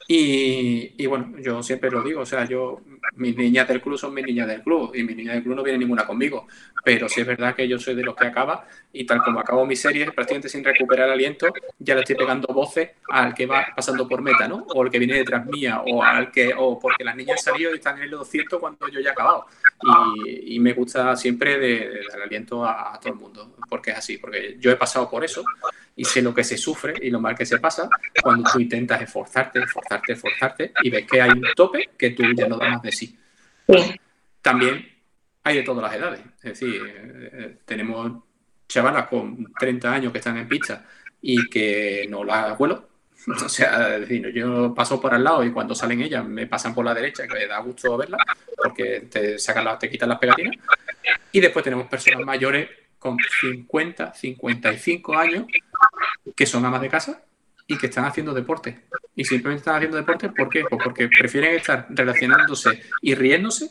[0.08, 2.80] Y, bueno, yo siempre lo digo, o sea, yo,
[3.14, 5.62] mis niñas del club son mis niñas del club y mis niñas del club no
[5.62, 6.46] vienen ninguna conmigo,
[6.84, 9.66] pero sí es verdad que yo soy de los que acaba y tal como acabo
[9.66, 14.08] mi serie, prácticamente sin recuperar aliento, ya le estoy pegando voces al que va pasando
[14.08, 14.66] por meta, ¿no?
[14.74, 17.72] O el que viene detrás mía, o al que, o porque las niñas han salido
[17.72, 19.46] y están en el 200 cuando yo ya he acabado.
[20.26, 24.70] Y, me gusta siempre dar aliento a todo el mundo, porque es así, porque yo
[24.70, 25.44] he pasado por eso
[25.96, 27.88] y sé lo que se sufre y lo mal que se pasa
[28.22, 32.46] cuando tú intentas esforzarte, esforzarte, esforzarte y ves que hay un tope que tú ya
[32.46, 33.18] no das más de sí.
[34.42, 34.88] También
[35.42, 36.20] hay de todas las edades.
[36.42, 38.24] Es decir, eh, tenemos
[38.68, 40.84] chavalas con 30 años que están en pista
[41.20, 42.88] y que no las vuelo.
[43.28, 46.72] O sea, es decir, yo paso por al lado y cuando salen ellas me pasan
[46.72, 48.20] por la derecha, que me da gusto verlas,
[48.56, 50.54] porque te sacan las, te quitan las pegatinas.
[51.32, 52.68] Y después tenemos personas mayores
[53.00, 55.46] con 50, 55 años
[56.36, 57.22] que son amas de casa
[57.66, 58.84] y que están haciendo deporte.
[59.14, 60.64] Y simplemente están haciendo deporte, ¿por qué?
[60.68, 63.70] Pues porque prefieren estar relacionándose y riéndose,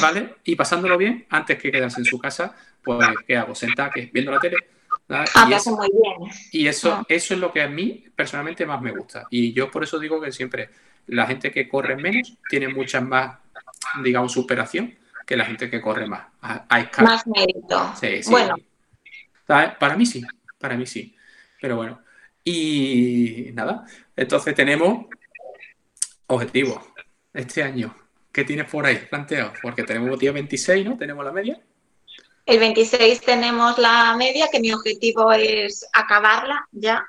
[0.00, 0.36] ¿vale?
[0.44, 3.54] Y pasándolo bien antes que quedarse en su casa, pues, ¿qué hago?
[3.54, 4.56] Sentar, Viendo la tele.
[5.10, 6.30] Ah, y, eso, muy bien.
[6.52, 7.06] y eso, ah.
[7.08, 9.26] eso es lo que a mí personalmente más me gusta.
[9.30, 10.68] Y yo por eso digo que siempre
[11.06, 13.38] la gente que corre menos tiene mucha más,
[14.02, 14.94] digamos, superación
[15.26, 16.26] que la gente que corre más.
[16.40, 17.92] más mérito.
[17.98, 18.30] Sí, sí.
[18.30, 18.56] Bueno.
[19.46, 20.22] Para mí sí,
[20.58, 21.16] para mí sí.
[21.60, 22.00] Pero bueno.
[22.50, 23.84] Y nada,
[24.16, 25.04] entonces tenemos
[26.28, 26.82] objetivos
[27.34, 27.94] este año.
[28.32, 29.52] ¿Qué tienes por ahí planteado?
[29.60, 30.96] Porque tenemos día 26, ¿no?
[30.96, 31.60] Tenemos la media.
[32.46, 37.06] El 26 tenemos la media, que mi objetivo es acabarla ya.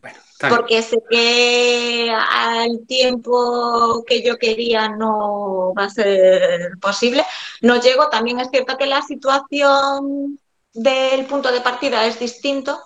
[0.00, 7.24] Bueno, porque sé que al tiempo que yo quería no va a ser posible.
[7.60, 10.38] No llego, también es cierto que la situación
[10.72, 12.80] del punto de partida es distinto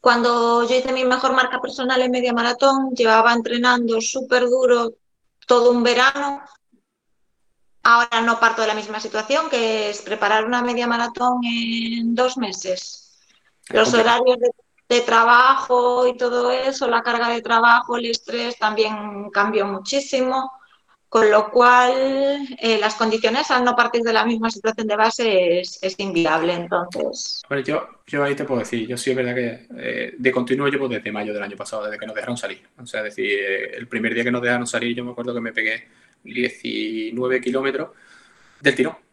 [0.00, 4.94] cuando yo hice mi mejor marca personal en media maratón, llevaba entrenando súper duro
[5.46, 6.42] todo un verano.
[7.82, 12.36] Ahora no parto de la misma situación, que es preparar una media maratón en dos
[12.36, 13.18] meses.
[13.68, 14.50] Los horarios de,
[14.88, 20.50] de trabajo y todo eso, la carga de trabajo, el estrés también cambió muchísimo.
[21.10, 25.60] Con lo cual, eh, las condiciones al no partir de la misma situación de base
[25.60, 26.54] es, inviable.
[26.54, 27.42] Entonces.
[27.48, 30.68] Bueno, yo, yo ahí te puedo decir, yo sí es verdad que eh, de continuo
[30.68, 32.62] llevo desde mayo del año pasado, desde que nos dejaron salir.
[32.80, 35.34] O sea, es decir, eh, el primer día que nos dejaron salir, yo me acuerdo
[35.34, 35.88] que me pegué
[36.22, 37.90] 19 kilómetros
[38.60, 39.09] del tirón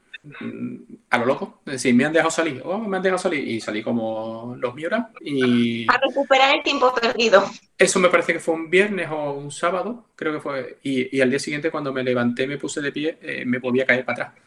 [1.09, 1.61] a lo loco.
[1.65, 4.75] Es decir, me han dejado salir, oh, me han dejado salir y salí como los
[4.75, 5.85] Miura y...
[5.89, 7.43] A recuperar el tiempo perdido.
[7.77, 10.77] Eso me parece que fue un viernes o un sábado, creo que fue.
[10.83, 13.85] Y, al día siguiente cuando me levanté, me puse de pie, eh, me volví a
[13.85, 14.43] caer para atrás.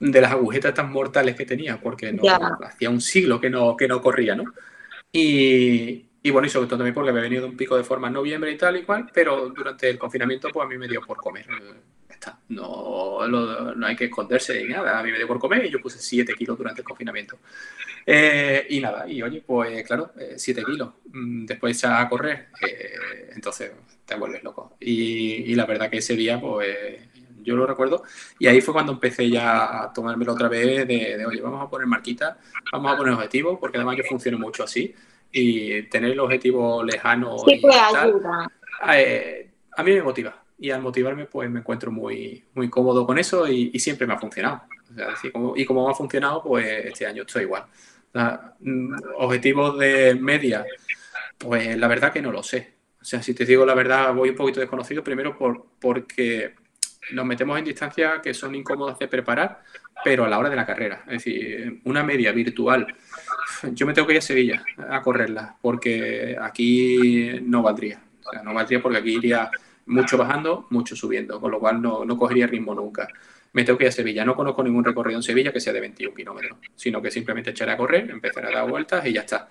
[0.00, 2.22] de las agujetas tan mortales que tenía, porque no,
[2.64, 4.44] hacía un siglo que no, que no corría, ¿no?
[5.12, 8.06] Y, y bueno, y sobre todo también porque me he venido un pico de forma
[8.06, 11.02] en noviembre y tal y cual, pero durante el confinamiento pues a mí me dio
[11.02, 11.46] por comer.
[12.08, 12.38] Está.
[12.48, 14.98] No, no hay que esconderse ni nada.
[14.98, 17.40] A mí me dio por comer y yo puse 7 kilos durante el confinamiento.
[18.06, 20.94] Eh, y nada, y oye, pues claro, 7 eh, kilos.
[21.12, 23.72] Mm, después a correr, eh, entonces
[24.06, 24.78] te vuelves loco.
[24.80, 27.00] Y, la verdad que ese día, pues
[27.42, 28.02] yo lo recuerdo.
[28.38, 31.68] Y ahí fue cuando empecé ya a tomármelo otra vez de, de oye, vamos a
[31.68, 32.38] poner marquita,
[32.72, 34.94] vamos a poner objetivos, porque además yo funciono mucho así
[35.36, 38.50] y tener el objetivo lejano sí, y ayuda.
[38.94, 43.18] Eh, a mí me motiva y al motivarme pues me encuentro muy, muy cómodo con
[43.18, 44.62] eso y, siempre me ha funcionado.
[45.56, 47.64] y como me ha funcionado pues este año estoy igual.
[48.60, 50.64] Mm, objetivos de media,
[51.36, 52.74] pues la verdad que no lo sé.
[53.00, 56.54] O sea, si te digo la verdad, voy un poquito desconocido primero por, porque
[57.12, 59.62] nos metemos en distancias que son incómodas de preparar,
[60.04, 61.02] pero a la hora de la carrera.
[61.06, 62.94] Es decir, una media virtual
[63.72, 68.00] yo me tengo que ir a Sevilla a correrla, porque aquí no valdría.
[68.24, 69.50] O sea, no valdría porque aquí iría
[69.86, 73.08] mucho bajando, mucho subiendo, con lo cual no, no cogería ritmo nunca.
[73.52, 74.24] Me tengo que ir a Sevilla.
[74.24, 77.72] No conozco ningún recorrido en Sevilla que sea de 21 kilómetros, sino que simplemente echaré
[77.72, 79.48] a correr, empezaré a dar vueltas y ya está.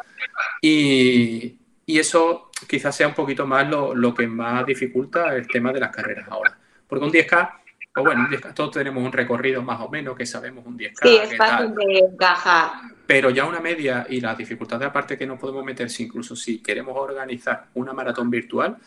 [0.61, 5.71] Y, y eso quizás sea un poquito más lo, lo, que más dificulta el tema
[5.71, 6.57] de las carreras ahora.
[6.93, 7.49] Porque un 10K,
[7.91, 10.99] pues bueno, todos tenemos un recorrido más o menos que sabemos un 10K.
[11.01, 12.69] Sí, es fácil de encajar.
[13.07, 16.61] Pero ya una media y las dificultades aparte que nos podemos meter, si incluso si
[16.61, 18.77] queremos organizar una maratón virtual,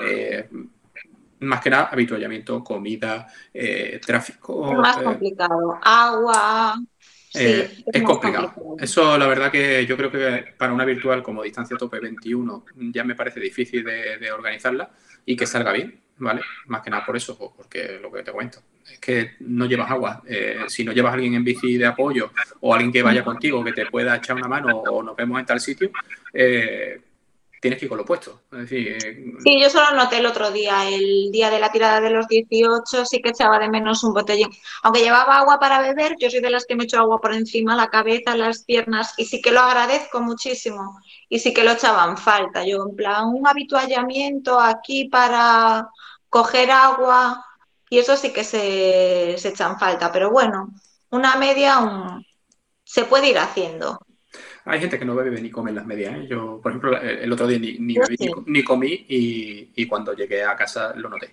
[0.00, 0.48] eh,
[1.40, 4.70] más que nada habituallamiento, comida, eh, tráfico.
[4.70, 5.80] Es más eh, complicado.
[5.82, 6.76] Agua.
[7.34, 8.76] es, complicado.
[8.78, 13.02] Eso la verdad que yo creo que para una virtual como distancia tope 21 ya
[13.02, 14.88] me parece difícil de organizarla
[15.24, 16.40] y que salga bien, ¿vale?
[16.66, 20.22] Más que nada por eso, porque lo que te cuento es que no llevas agua.
[20.26, 23.64] Eh, si no llevas a alguien en bici de apoyo o alguien que vaya contigo
[23.64, 25.90] que te pueda echar una mano o nos vemos en tal sitio,
[26.32, 27.00] eh,
[27.60, 28.42] tienes que ir con lo puesto.
[28.52, 28.66] Eh,
[29.42, 33.04] sí, yo solo noté el otro día, el día de la tirada de los 18,
[33.04, 34.48] sí que echaba de menos un botellín.
[34.82, 37.76] Aunque llevaba agua para beber, yo soy de las que me echo agua por encima,
[37.76, 41.00] la cabeza, las piernas, y sí que lo agradezco muchísimo.
[41.28, 42.64] Y sí que lo echaban falta.
[42.64, 45.88] Yo, en plan, un habituallamiento aquí para
[46.28, 47.44] coger agua,
[47.88, 50.12] y eso sí que se, se echan falta.
[50.12, 50.68] Pero bueno,
[51.10, 52.20] una media
[52.84, 54.05] se puede ir haciendo.
[54.66, 56.14] Hay gente que no bebe ni come en las medias.
[56.16, 56.26] ¿eh?
[56.28, 60.92] Yo, por ejemplo, el otro día ni, ni, comí y, y, cuando llegué a casa
[60.96, 61.32] lo noté.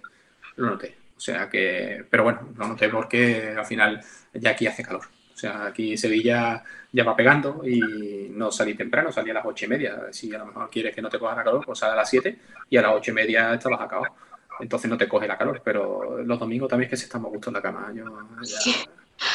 [0.58, 0.96] Lo noté.
[1.18, 5.02] O sea que, pero bueno, lo noté porque al final ya aquí hace calor.
[5.34, 9.66] O sea, aquí Sevilla ya va pegando y no salí temprano, salí a las ocho
[9.66, 10.04] y media.
[10.12, 12.10] Si a lo mejor quieres que no te coja la calor, pues sal a las
[12.10, 12.38] siete
[12.70, 14.14] y a las ocho y media estabas acabado.
[14.60, 17.32] Entonces no te coge la calor, pero los domingos también es que se está muy
[17.32, 17.92] gusto en la cama.
[17.96, 18.06] Yo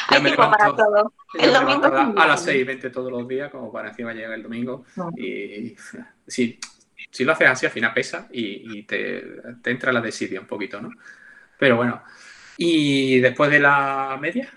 [0.09, 1.13] hay me para todo.
[1.33, 4.43] El domingo a, las 6 y 20 todos los días, como para encima llegar el
[4.43, 4.85] domingo.
[5.15, 5.75] Y
[6.27, 6.59] si,
[7.11, 9.23] si lo haces así, al final pesa y, te,
[9.61, 10.89] te, entra la desidia un poquito, ¿no?
[11.57, 12.01] Pero bueno.
[12.57, 14.53] ¿Y después de la media?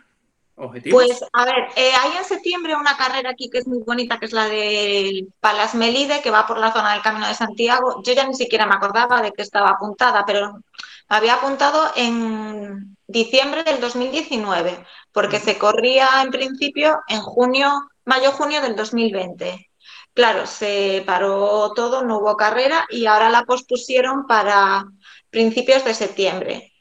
[0.56, 1.04] ¿Objetivos?
[1.04, 4.26] Pues a ver, eh, hay en septiembre una carrera aquí que es muy bonita, que
[4.26, 8.02] es la del Palas Melide, que va por la zona del Camino de Santiago.
[8.04, 10.60] Yo ya ni siquiera me acordaba de que estaba apuntada, pero
[11.08, 17.70] había apuntado en diciembre del 2019, porque se corría en principio en junio,
[18.04, 19.70] mayo-junio del 2020.
[20.14, 24.84] Claro, se paró todo, no hubo carrera y ahora la pospusieron para
[25.30, 26.72] principios de septiembre.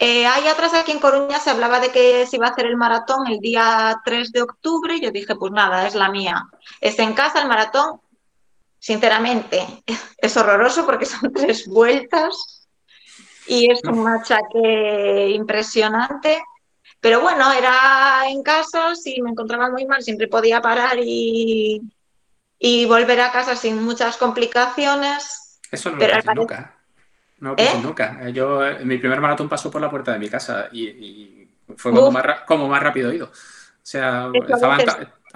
[0.00, 2.76] Eh, ahí atrás aquí en Coruña se hablaba de que se iba a hacer el
[2.76, 6.44] maratón el día 3 de octubre yo dije, pues nada, es la mía.
[6.80, 8.00] Es en casa el maratón.
[8.78, 9.66] Sinceramente,
[10.18, 12.57] es horroroso porque son tres vueltas
[13.48, 16.38] y es un machaque impresionante.
[17.00, 21.80] Pero bueno, era en casa, si me encontraba muy mal, siempre podía parar y,
[22.58, 25.60] y volver a casa sin muchas complicaciones.
[25.70, 26.74] Eso no lo nunca.
[27.38, 27.80] No lo ¿Eh?
[27.82, 28.28] nunca.
[28.30, 32.24] Yo, mi primer maratón pasó por la puerta de mi casa y, fue como más,
[32.46, 33.26] como más, rápido ido.
[33.26, 33.30] O
[33.90, 34.28] sea,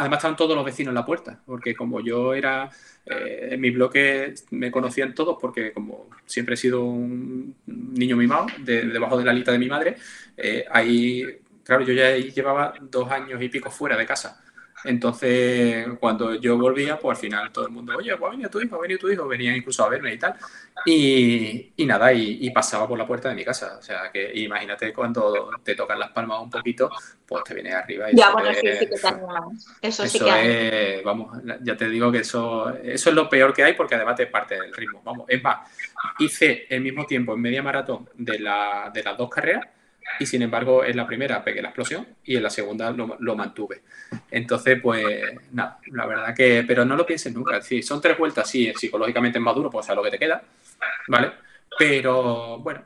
[0.03, 2.69] además estaban todos los vecinos en la puerta, porque como yo era
[3.07, 8.47] eh, en mi bloque me conocían todos porque como siempre he sido un niño mimado
[8.59, 9.97] debajo de la lista de mi madre,
[10.37, 11.25] eh, ahí,
[11.65, 14.42] claro, yo ya llevaba dos años y pico fuera de casa.
[14.85, 18.61] Entonces, cuando yo volvía, pues al final todo el mundo, oye, pues ha venido tu
[18.61, 20.35] hijo, ha venido tu hijo, venían incluso a verme y tal.
[20.85, 23.77] Y, y nada, y, pasaba por la puerta de mi casa.
[23.79, 26.91] O sea, que imagínate cuando te tocan las palmas un poquito,
[27.27, 28.17] pues te vienes arriba y...
[28.17, 32.71] Ya, bueno, sí, sí que Eso, sí que es, vamos, ya te digo que eso,
[32.83, 35.01] eso es lo peor que hay porque además te parte del ritmo.
[35.05, 35.69] Vamos, es más,
[36.19, 39.67] hice el mismo tiempo en media maratón de, la, de las dos carreras
[40.19, 43.83] y sin embargo en la primera pegué la explosión y en la segunda lo, mantuve.
[44.31, 45.05] Entonces, pues
[45.53, 49.39] nada, la verdad que, pero no lo pienses nunca, si son tres vueltas, sí, psicológicamente
[49.39, 50.43] es más duro, pues a lo que te queda,
[51.09, 51.33] ¿vale?
[51.79, 52.83] Pero bueno,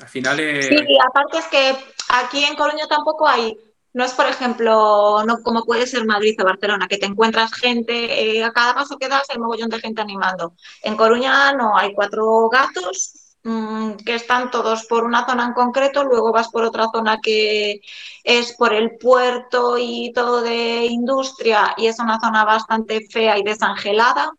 [0.00, 0.66] al final es...
[0.66, 1.76] Sí, aparte es que
[2.10, 3.56] aquí en Coruña tampoco hay
[3.94, 8.36] no es, por ejemplo, no como puede ser Madrid o Barcelona, que te encuentras gente,
[8.36, 10.54] eh, a cada paso que das hay mogollón de gente animando.
[10.82, 16.04] En Coruña no, hay cuatro gatos mm, que están todos por una zona en concreto,
[16.04, 17.80] luego vas por otra zona que
[18.24, 23.42] es por el puerto y todo de industria y es una zona bastante fea y
[23.42, 24.32] desangelada.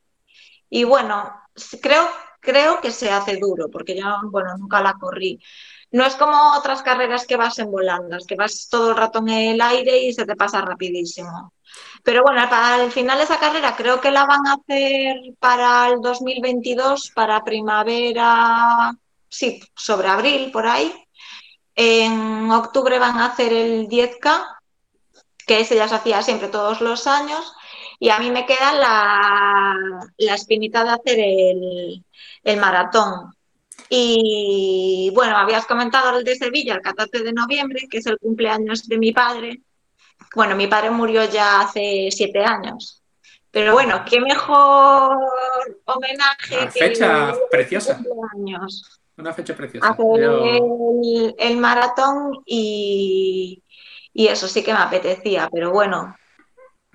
[0.69, 1.31] Y bueno,
[1.81, 2.07] creo,
[2.41, 5.39] creo que se hace duro, porque ya, bueno, nunca la corrí.
[5.91, 9.29] No es como otras carreras que vas en volandas, que vas todo el rato en
[9.29, 11.53] el aire y se te pasa rapidísimo.
[12.03, 15.89] Pero bueno, para el final de esa carrera creo que la van a hacer para
[15.89, 18.91] el 2022, para primavera,
[19.29, 20.93] sí, sobre abril, por ahí.
[21.75, 24.45] En octubre van a hacer el 10K,
[25.45, 27.53] que ese ya se hacía siempre todos los años.
[27.99, 29.75] Y a mí me queda la,
[30.17, 32.05] la espinita de hacer el,
[32.43, 33.33] el maratón.
[33.89, 38.87] Y bueno, habías comentado el de Sevilla, el 14 de noviembre, que es el cumpleaños
[38.87, 39.61] de mi padre.
[40.35, 43.03] Bueno, mi padre murió ya hace siete años.
[43.51, 45.17] Pero bueno, qué mejor
[45.85, 46.57] homenaje.
[46.61, 47.99] Una fecha preciosa.
[49.17, 49.95] Una fecha preciosa.
[51.37, 53.63] el, maratón y,
[54.13, 56.15] y eso sí que me apetecía, pero bueno,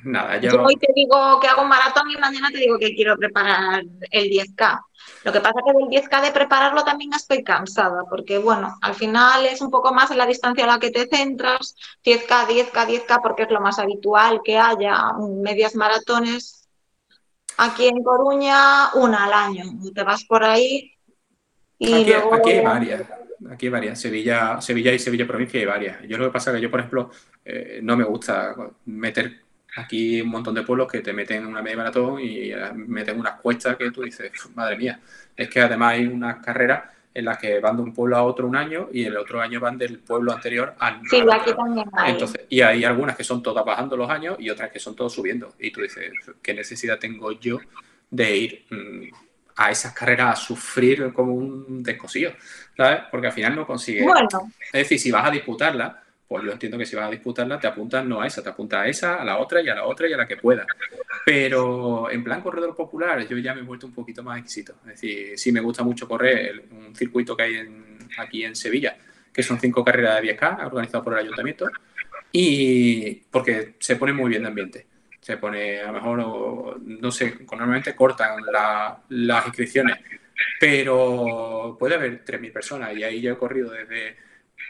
[0.05, 0.63] Nada, yo...
[0.63, 4.31] hoy te digo que hago un maratón y mañana te digo que quiero preparar el
[4.31, 4.81] 10K.
[5.25, 8.95] Lo que pasa es que del 10K de prepararlo también estoy cansada, porque bueno, al
[8.95, 12.87] final es un poco más en la distancia a la que te centras, 10K, 10K,
[12.87, 15.13] 10K, porque es lo más habitual que haya
[15.43, 16.69] medias maratones.
[17.57, 19.65] Aquí en Coruña, una al año.
[19.95, 20.95] Te vas por ahí
[21.79, 23.03] y aquí, aquí hay varias.
[23.51, 24.01] Aquí hay varias.
[24.01, 26.03] Sevilla, Sevilla y Sevilla provincia hay varias.
[26.09, 27.11] Yo lo que pasa es que yo, por ejemplo,
[27.45, 28.55] eh, no me gusta
[28.87, 29.44] meter
[29.77, 33.19] Aquí un montón de pueblos que te meten en una media maratón y eh, meten
[33.19, 35.01] unas cuestas que tú dices, madre mía,
[35.37, 36.85] es que además hay unas carreras
[37.15, 39.61] en las que van de un pueblo a otro un año y el otro año
[39.61, 42.13] van del pueblo anterior al Sí, aquí también hay.
[42.13, 45.13] Entonces, y hay algunas que son todas bajando los años y otras que son todas
[45.13, 45.55] subiendo.
[45.61, 47.59] Y tú dices, ¿qué necesidad tengo yo
[48.11, 49.15] de ir mm,
[49.57, 52.33] a esas carreras a sufrir como un descosillo?
[52.77, 53.03] ¿Sabes?
[53.13, 54.05] Porque al final no consigues.
[54.05, 54.53] Bueno.
[54.73, 56.04] Es decir, si vas a disputarla,
[56.35, 58.81] pues yo entiendo que si vas a disputarla, te apuntas no a esa, te apuntas
[58.81, 60.67] a esa, a la otra y a la otra y a la que pueda.
[61.25, 64.75] Pero en plan corredor popular, yo ya me he vuelto un poquito más exquisito.
[64.81, 67.69] Es decir, sí me gusta mucho correr un circuito que hay
[68.19, 68.97] aquí en Sevilla,
[69.33, 71.69] que son cinco carreras de 10K, organizado por el ayuntamiento,
[72.33, 74.87] y porque se pone muy bien de ambiente.
[75.21, 78.43] Se pone, a lo mejor, no sé, normalmente cortan
[79.11, 79.99] las inscripciones,
[80.59, 84.17] pero puede haber 3.000 personas y ahí yo he corrido desde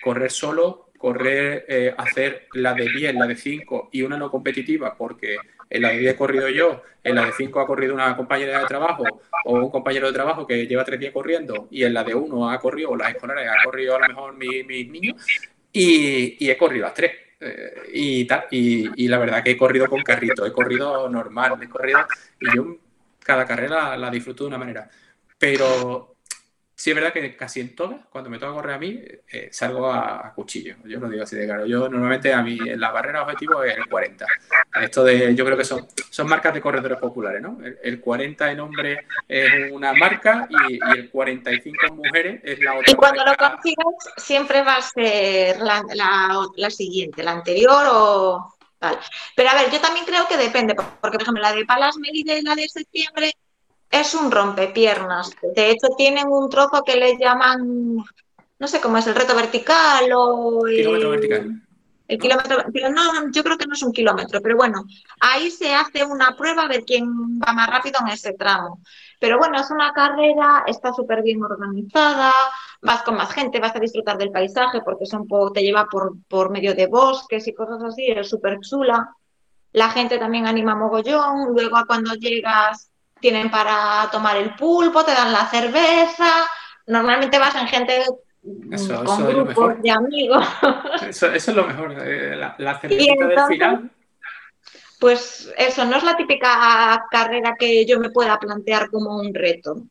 [0.03, 4.97] correr solo correr, eh, hacer la de 10, la de 5 y una no competitiva,
[4.97, 5.37] porque
[5.69, 8.59] en la de 10 he corrido yo, en la de 5 ha corrido una compañera
[8.61, 9.05] de trabajo
[9.45, 12.51] o un compañero de trabajo que lleva tres días corriendo, y en la de 1
[12.51, 15.23] ha corrido, o las escolares ha corrido a lo mejor mis mi niños,
[15.71, 17.13] y, y, he corrido las tres.
[17.39, 21.69] Eh, y, tal, y, la verdad que he corrido con carrito, he corrido normal, he
[21.69, 22.01] corrido,
[22.41, 22.79] y yo
[23.19, 24.89] cada carrera la disfruto de una manera.
[25.39, 26.14] Pero
[26.85, 29.01] Sí, es verdad que casi en todas, cuando me toca correr a mí,
[29.33, 30.77] eh, salgo a, cuchillo.
[30.85, 31.65] Yo lo digo así de claro.
[31.65, 34.27] Yo normalmente a mí la barrera objetivo es el 40.
[34.83, 37.59] Esto de, yo creo que son, son marcas de corredores populares, ¿no?
[37.83, 42.93] El, 40 en hombres es una marca y, el 45 en mujeres es la otra.
[42.93, 43.87] Y cuando lo consigas,
[44.19, 45.83] siempre va a ser la,
[46.55, 48.99] la, siguiente, la anterior o tal.
[49.35, 52.41] Pero a ver, yo también creo que depende, porque por ejemplo la de Palas Melide
[52.41, 53.33] y la de septiembre
[54.01, 55.31] es un rompepiernas.
[55.55, 57.97] De hecho, tienen un trozo que le llaman,
[58.59, 61.63] no sé cómo es, el reto vertical o el kilómetro vertical.
[62.07, 64.85] El kilómetro, pero no, yo creo que no es un kilómetro, pero bueno,
[65.21, 68.81] ahí se hace una prueba a ver quién va más rápido en ese tramo.
[69.19, 72.33] Pero bueno, es una carrera, está súper bien organizada,
[72.83, 76.51] vas con más gente, vas a disfrutar del paisaje porque son te lleva por, por
[76.51, 79.09] medio de bosques y cosas así, es súper chula.
[79.73, 82.91] La gente también anima mogollón, luego cuando llegas
[83.25, 86.31] tienen para tomar el pulpo, te dan la cerveza.
[86.87, 88.05] Normalmente vas en gente
[89.07, 90.47] con grupos de amigos.
[91.09, 93.91] Eso, es lo mejor, eh, la, la cerveza del final.
[95.01, 99.87] Pues eso, no es la típica carrera que yo me pueda plantear como un reto.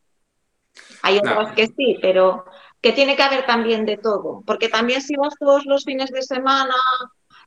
[1.01, 2.45] Hay otras que sí, pero
[2.81, 6.21] que tiene que haber también de todo, porque también si vas todos los fines de
[6.21, 6.75] semana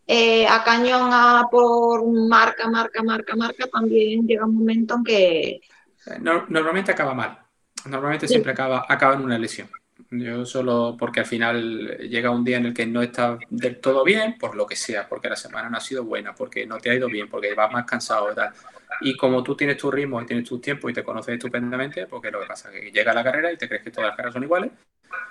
[0.08, 5.60] eh, a cañón a por marca, marca, marca, marca, también llega un momento en que
[6.20, 7.38] normalmente acaba mal.
[7.86, 9.68] Normalmente siempre acaba, acaba en una lesión.
[10.10, 14.04] Yo solo porque al final llega un día en el que no estás del todo
[14.04, 16.90] bien, por lo que sea, porque la semana no ha sido buena, porque no te
[16.90, 18.52] ha ido bien, porque vas más cansado y tal.
[19.00, 22.30] Y como tú tienes tu ritmo y tienes tu tiempo y te conoces estupendamente, porque
[22.30, 24.34] lo que pasa es que llega la carrera y te crees que todas las carreras
[24.34, 24.70] son iguales,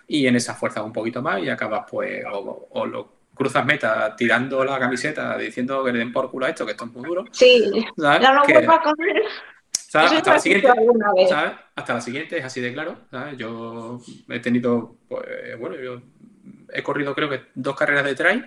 [0.08, 4.64] y en esa fuerza un poquito más y acabas pues o, lo cruzas meta tirando
[4.64, 7.26] la camiseta diciendo que le den por culo a esto, que esto es muy duro.
[7.32, 8.22] Sí, ¿sabes?
[8.22, 8.82] no lo a
[9.96, 10.68] Hasta la, siguiente,
[11.76, 12.98] Hasta la siguiente es así de claro.
[13.38, 15.24] Yo he tenido, pues,
[15.60, 16.02] bueno, yo
[16.74, 18.46] he corrido creo que dos carreras de trail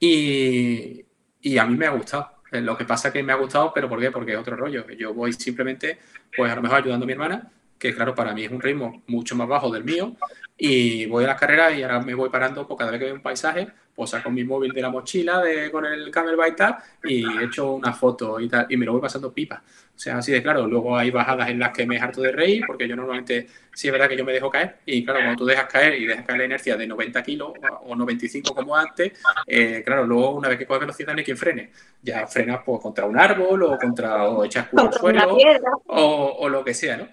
[0.00, 1.04] y,
[1.40, 2.40] y a mí me ha gustado.
[2.52, 4.10] Eh, lo que pasa es que me ha gustado, pero ¿por qué?
[4.10, 4.86] Porque es otro rollo.
[4.90, 5.98] Yo voy simplemente,
[6.36, 9.02] pues a lo mejor ayudando a mi hermana, que claro, para mí es un ritmo
[9.06, 10.16] mucho más bajo del mío,
[10.62, 13.14] y voy a las carreras y ahora me voy parando, pues cada vez que veo
[13.14, 17.24] un paisaje, pues saco mi móvil de la mochila de, con el camel tal y
[17.42, 19.62] echo una foto y tal, y me lo voy pasando pipa.
[19.64, 20.66] O sea, así de claro.
[20.66, 23.92] Luego hay bajadas en las que me harto de reír, porque yo normalmente, sí es
[23.92, 26.38] verdad que yo me dejo caer, y claro, cuando tú dejas caer y dejas caer
[26.40, 27.52] la inercia de 90 kilos
[27.86, 29.12] o 95 como antes,
[29.46, 31.70] eh, claro, luego una vez que coges velocidad no hay quien frene.
[32.02, 35.38] Ya frenas pues, contra un árbol o contra o echas culo al suelo
[35.86, 37.08] o, o lo que sea, ¿no?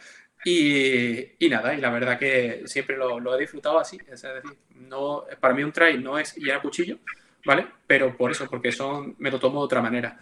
[0.50, 3.98] Y, nada, y la verdad que siempre lo, he disfrutado así.
[4.10, 7.00] Es decir, no, para mí un trail no es ir a cuchillo,
[7.46, 7.68] ¿vale?
[7.86, 10.18] Pero por eso, porque son, me lo tomo de otra manera.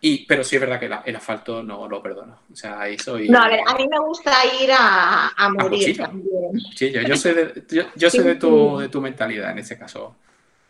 [0.00, 2.40] Y, pero sí es verdad que el asfalto no lo perdono.
[2.52, 3.28] O sea, ahí soy.
[3.28, 6.58] No, a ver, a mí me gusta ir a, a morir también.
[6.74, 7.64] Sí, yo, sé, de,
[7.94, 10.16] yo, sé de, tu, de tu mentalidad en ese caso.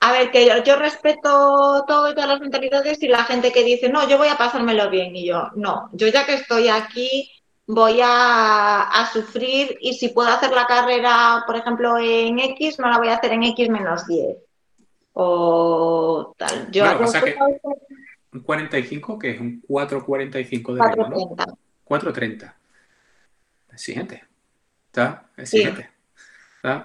[0.00, 3.64] A ver, que yo, yo, respeto todo y todas las mentalidades y la gente que
[3.64, 5.16] dice, no, yo voy a pasármelo bien.
[5.16, 7.30] Y yo, no, yo ya que estoy aquí,
[7.74, 12.98] voy a, sufrir y si puedo hacer la carrera, por ejemplo, en X, no la
[12.98, 14.36] voy a hacer en X menos 10.
[15.14, 16.70] O tal.
[16.70, 16.84] Yo
[18.32, 21.08] un 45, que es un 4.45 de 4.30.
[21.08, 21.58] ¿no?
[21.84, 22.54] 4.30.
[23.72, 24.24] Exigente.
[24.86, 25.30] ¿Está?
[25.36, 25.90] Exigente.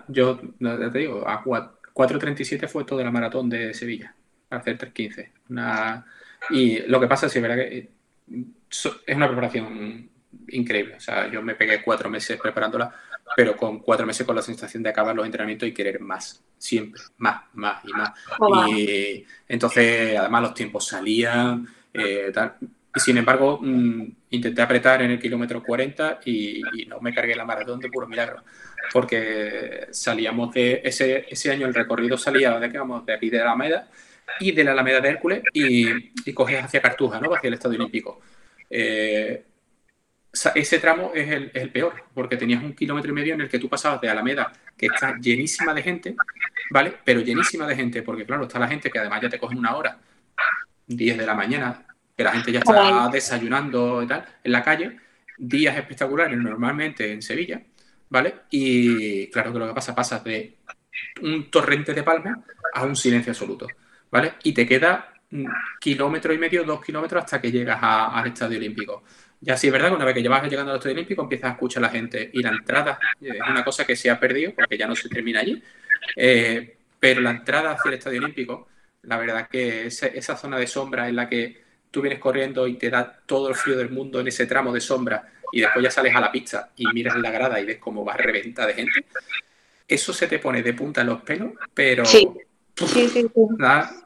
[0.07, 4.15] Yo te digo, a 4.37 fue toda la maratón de Sevilla,
[4.49, 5.31] para hacer 3.15.
[5.49, 6.05] Una...
[6.49, 7.89] Y lo que pasa es que verdad que eh,
[8.67, 10.09] es una preparación
[10.49, 10.95] increíble.
[10.95, 12.93] O sea, yo me pegué cuatro meses preparándola,
[13.35, 17.01] pero con cuatro meses con la sensación de acabar los entrenamientos y querer más, siempre,
[17.17, 18.11] más, más y más.
[18.69, 22.55] Y entonces, además, los tiempos salían, eh, tal.
[22.95, 27.45] Y sin embargo, mm, intenté apretar en el kilómetro 40 y, no me cargué la
[27.45, 28.43] maratón de puro milagro.
[28.93, 33.89] Porque salíamos de ese, ese año, el recorrido salía de aquí de la Alameda
[34.39, 35.87] y de la Alameda de Hércules y,
[36.25, 37.33] y cogías hacia Cartuja, ¿no?
[37.33, 38.21] hacia el Estadio Olímpico.
[38.69, 39.43] Eh,
[40.55, 43.69] ese tramo es el, peor, porque tenías un kilómetro y medio en el que tú
[43.69, 46.15] pasabas de Alameda, que está llenísima de gente,
[46.71, 46.93] ¿vale?
[47.03, 49.75] Pero llenísima de gente, porque claro, está la gente que además ya te cogen una
[49.75, 49.97] hora,
[50.87, 54.99] 10 de la mañana, que la gente ya está desayunando y tal, en la calle,
[55.37, 57.61] días espectaculares normalmente en Sevilla,
[58.09, 58.35] ¿vale?
[58.49, 60.57] Y claro que lo que pasa, pasas de
[61.21, 62.39] un torrente de palmas
[62.73, 63.67] a un silencio absoluto,
[64.11, 64.33] ¿vale?
[64.43, 65.47] Y te queda un
[65.79, 69.03] kilómetro y medio, dos kilómetros hasta que llegas al Estadio Olímpico.
[69.45, 71.53] Ya sí es verdad que una vez que ya llegando al Estadio Olímpico empiezas a
[71.53, 74.75] escuchar a la gente y la entrada es una cosa que se ha perdido porque
[74.75, 75.61] ya no se termina allí.
[76.15, 78.67] Eh, pero la entrada hacia el Estadio Olímpico,
[79.03, 82.89] la verdad que esa, zona de sombra en la que tú vienes corriendo y te
[82.89, 86.15] da todo el frío del mundo en ese tramo de sombra y después ya sales
[86.15, 89.05] a la pista y miras la grada y ves cómo va reventa de gente,
[89.87, 92.03] eso se te pone de punta en los pelos, pero
[92.75, 93.25] sí, sí.
[93.33, 93.49] O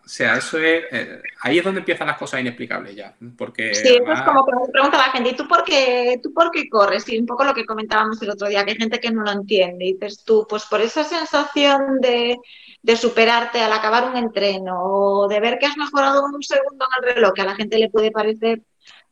[0.06, 0.84] sea, eso es.
[0.92, 3.16] Eh, ahí es donde empiezan las cosas inexplicables ya.
[3.38, 6.70] Porque, sí, eso es como pregunta la gente, ¿y tú por, qué, tú por qué
[6.70, 7.08] corres?
[7.10, 9.32] Y un poco lo que comentábamos el otro día, que hay gente que no lo
[9.32, 9.86] entiende.
[9.86, 12.38] Y dices tú, pues por esa sensación de,
[12.82, 17.10] de superarte al acabar un entreno o de ver que has mejorado un segundo en
[17.10, 18.62] el reloj, que a la gente le puede parecer,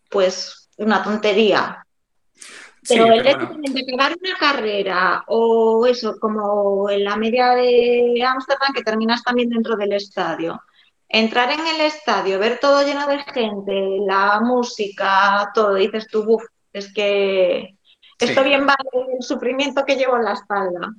[0.09, 1.86] pues, una tontería.
[2.87, 8.73] Pero el hecho de acabar una carrera o eso, como en la media de Ámsterdam,
[8.73, 10.61] que terminas también dentro del estadio,
[11.09, 16.43] entrar en el estadio, ver todo lleno de gente, la música, todo, dices tú, Buf,
[16.73, 17.75] es que
[18.19, 20.93] esto bien vale el sufrimiento que llevo en la espalda.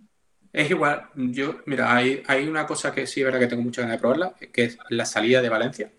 [0.52, 3.82] Es igual, yo, mira, hay, hay una cosa que sí es verdad que tengo mucha
[3.82, 5.92] ganas de probarla, que es la salida de Valencia.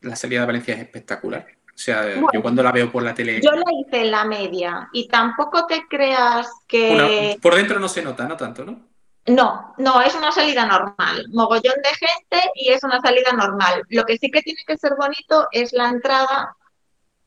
[0.00, 1.57] La salida de Valencia es espectacular.
[1.78, 3.40] O sea, yo cuando la veo por la tele.
[3.40, 7.38] Yo la hice en la media y tampoco te creas que.
[7.40, 8.80] por dentro no se nota, no tanto, ¿no?
[9.26, 11.26] No, no, es una salida normal.
[11.32, 13.84] Mogollón de gente y es una salida normal.
[13.90, 16.56] Lo que sí que tiene que ser bonito es la entrada,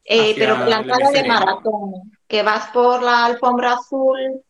[0.03, 4.41] eh, pero la entrada de maratón, que vas por la alfombra azul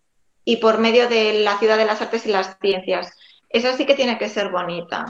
[0.43, 3.15] y por medio de la ciudad de las artes y las ciencias.
[3.49, 5.05] Esa sí que tiene que ser bonita.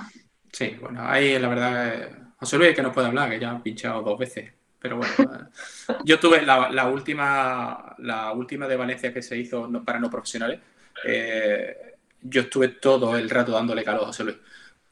[0.51, 3.63] Sí, bueno, ahí la verdad, eh, José Luis que no puede hablar, que ya ha
[3.63, 4.51] pinchado dos veces.
[4.81, 9.99] Pero bueno, eh, yo tuve la, última, la última de Valencia que se hizo para
[9.99, 10.59] no profesionales.
[11.05, 14.37] Eh, yo estuve todo el rato dándole calor a José Luis.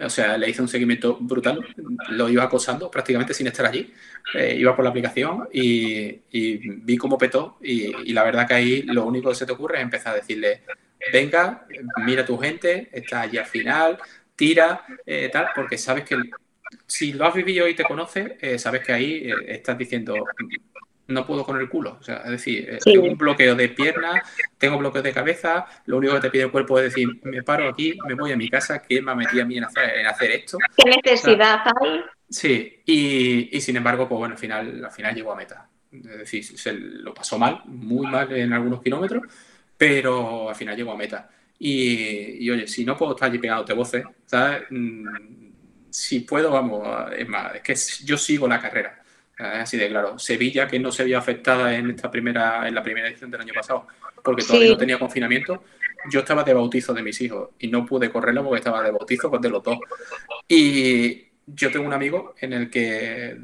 [0.01, 1.59] O sea, le hice un seguimiento brutal,
[2.11, 3.93] lo iba acosando prácticamente sin estar allí.
[4.33, 9.05] Eh, iba por la aplicación y, vi cómo petó y, la verdad que ahí lo
[9.05, 10.63] único que se te ocurre es empezar a decirle,
[11.11, 11.65] venga,
[12.05, 13.97] mira tu gente, está allí al final,
[14.37, 16.15] tira, eh, tal, porque sabes que
[16.85, 20.15] si lo has vivido y te conoces, eh, sabes que ahí estás diciendo,
[21.09, 21.97] no puedo con el culo.
[21.99, 24.23] O sea, es decir, eh, tengo un bloqueo de pierna,
[24.57, 27.67] tengo bloqueo de cabeza, lo único que te pide el cuerpo es decir, me paro
[27.67, 30.57] aquí, me voy a mi casa, ¿quién me ha metido a mí en hacer, esto?
[30.77, 32.01] ¿Qué necesidad hay?
[32.29, 35.67] Sí, y, sin embargo, pues bueno, al final, al final llegó a meta.
[35.91, 39.23] Es decir, se lo pasó mal, muy mal en algunos kilómetros,
[39.75, 41.29] pero al final llegó a meta.
[41.57, 44.63] Y, oye, si no puedo estar allí pegándote voces, ¿sabes?
[44.69, 45.48] Mm,
[45.89, 49.01] si puedo, vamos, es más, es que yo sigo la carrera.
[49.37, 50.19] Así de claro.
[50.19, 53.53] Sevilla, que no se vio afectada en esta primera, en la primera edición del año
[53.53, 53.87] pasado,
[54.21, 55.63] porque todavía no tenía confinamiento.
[56.11, 59.29] Yo estaba de bautizo de mis hijos y no pude correrlo porque estaba de bautizo
[59.29, 59.79] de los dos.
[60.47, 63.37] Y yo tengo un amigo en el que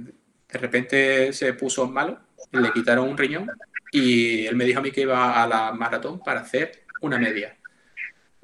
[0.49, 2.19] de repente se puso malo,
[2.51, 3.49] le quitaron un riñón
[3.91, 7.55] y él me dijo a mí que iba a la maratón para hacer una media.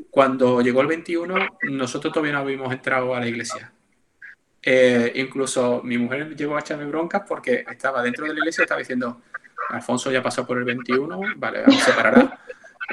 [0.10, 1.36] Cuando llegó el 21,
[1.70, 3.72] nosotros todavía no habíamos entrado a la iglesia.
[4.64, 8.66] Eh, incluso mi mujer llegó a echarme broncas porque estaba dentro de la iglesia y
[8.66, 9.22] estaba diciendo,
[9.70, 12.40] Alfonso ya pasó por el 21, vale, se separará.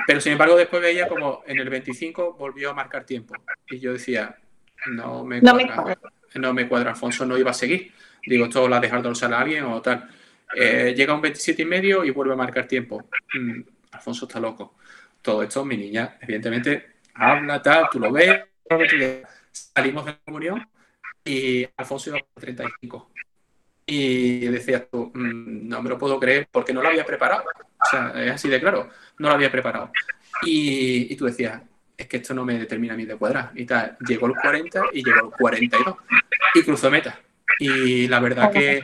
[0.07, 3.35] Pero sin embargo después veía como en el 25 volvió a marcar tiempo.
[3.69, 4.37] Y yo decía,
[4.87, 5.99] no me cuadra,
[6.37, 7.93] no me cuadra, Alfonso no iba a seguir.
[8.25, 10.09] Digo, esto la ha dejado dorsal a alguien o tal.
[10.55, 13.05] Eh, llega a un 27 y medio y vuelve a marcar tiempo.
[13.35, 13.61] Mm,
[13.93, 14.77] Alfonso está loco.
[15.21, 18.45] Todo esto, mi niña, evidentemente, habla, tal, tú lo ves,
[19.53, 20.67] salimos de la comunión
[21.29, 23.11] y Alfonso iba por 35.
[23.87, 27.45] Y decías tú, mm, no me lo puedo creer porque no lo había preparado.
[27.45, 29.91] O sea, es así de claro, no lo había preparado.
[30.43, 31.63] Y, tú decías,
[31.97, 33.51] es que esto no me determina a mí de cuadrar.
[33.55, 35.97] Y tal, llegó el 40 y llegó el 42.
[36.55, 37.21] Y cruzó meta.
[37.59, 38.83] Y la verdad que,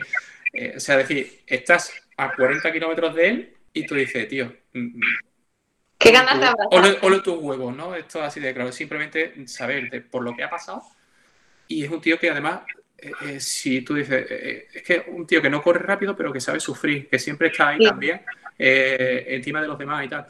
[0.53, 4.79] eh, o sea, decir, estás a 40 kilómetros de él y tú dices, tío, mm,
[4.79, 5.01] mm,
[5.97, 7.95] ¿Qué ganas de Olo tus huevos, ¿no?
[7.95, 8.71] Esto así de claro.
[8.71, 10.83] Simplemente saber por lo que ha pasado
[11.67, 12.61] y es un tío que además,
[12.97, 16.31] eh, eh, si tú dices, eh, es que un tío que no corre rápido, pero
[16.31, 18.21] que sabe sufrir, que siempre está ahí también,
[18.57, 20.25] encima de los demás y tal.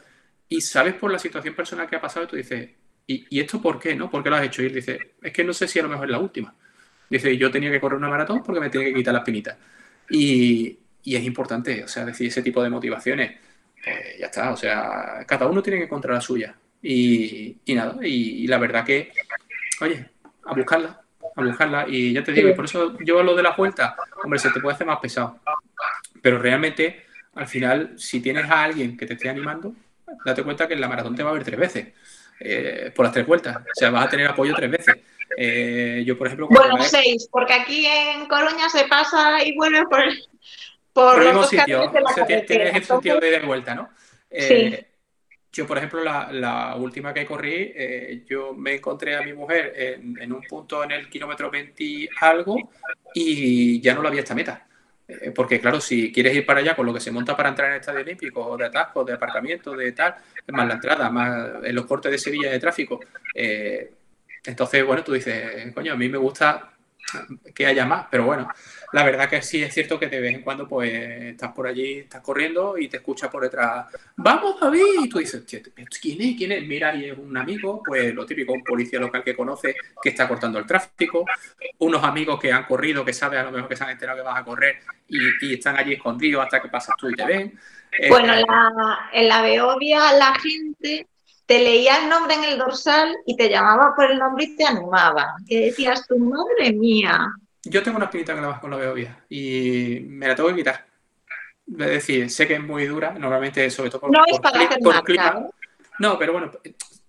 [0.48, 2.70] Y sabes por la situación personal que ha pasado, tú dices,
[3.06, 3.94] ¿y, esto por qué?
[3.94, 4.10] ¿no?
[4.10, 4.62] ¿Por qué lo has hecho?
[4.62, 6.54] Y él dice, es que no sé si a lo mejor es la última.
[7.08, 9.56] Dice, yo tenía que correr una maratón porque me tenía que quitar las pinitas.
[10.10, 13.38] Y, y es importante, o sea, decir ese tipo de motivaciones,
[13.82, 16.56] pues ya está, o sea, cada uno tiene que encontrar la suya.
[16.82, 19.12] Y, y nada, y, y la verdad que,
[19.80, 20.06] oye,
[20.44, 21.00] a buscarla,
[21.36, 21.86] a buscarla.
[21.88, 24.60] Y ya te digo, y por eso yo lo de la vuelta, hombre, se te
[24.60, 25.38] puede hacer más pesado.
[26.20, 29.74] Pero realmente, al final, si tienes a alguien que te esté animando,
[30.24, 31.88] date cuenta que en la maratón te va a ver tres veces.
[32.40, 33.56] Eh, por las tres vueltas.
[33.56, 34.96] O sea, vas a tener apoyo tres veces.
[35.36, 36.48] Eh, yo, por ejemplo.
[36.50, 40.02] Bueno, seis, porque aquí en Coruña se pasa y vuelve por,
[40.92, 41.84] por, el mismo sitio.
[41.84, 43.88] O sea, tienes el sentido de, vuelta, ¿no?
[44.30, 44.85] Eh,
[45.56, 50.30] yo, por ejemplo, la, última que corrí, eh, yo me encontré a mi mujer en,
[50.30, 52.58] un punto en el kilómetro 20 algo
[53.14, 54.66] y ya no la había esta meta.
[55.08, 57.68] Eh, porque, claro, si quieres ir para allá con lo que se monta para entrar
[57.68, 60.16] en el Estadio Olímpico, de atascos, de aparcamiento, de tal,
[60.48, 63.00] más la entrada, más en los cortes de Sevilla de tráfico.
[63.32, 63.94] Eh,
[64.44, 66.70] entonces, bueno, tú dices, coño, a mí me gusta
[67.54, 68.46] que haya más, pero bueno,
[68.92, 72.00] la verdad que sí es cierto que de vez en cuando pues estás por allí,
[72.00, 76.36] estás corriendo y te escucha por detrás, vamos David, y tú dices, ¿quién es?
[76.36, 76.66] ¿quién es?
[76.66, 80.28] Mira, y es un amigo, pues lo típico, un policía local que conoce que está
[80.28, 81.24] cortando el tráfico,
[81.78, 84.24] unos amigos que han corrido, que sabes a lo mejor que se han enterado que
[84.24, 87.58] vas a correr y, están allí escondidos hasta que pasas tú y te ven.
[88.08, 88.44] Bueno, eh,
[89.12, 91.06] en la Beovia la gente
[91.46, 94.64] te leía el nombre en el dorsal y te llamaba por el nombre y te
[94.64, 95.36] animaba.
[95.46, 97.32] Que decías, tu madre mía.
[97.68, 100.86] Yo tengo una espinita vas con la Beovia y me la tengo que quitar.
[101.68, 105.48] Es decir, sé que es muy dura, normalmente sobre todo por, no hacer por clima.
[105.98, 106.52] No, pero bueno,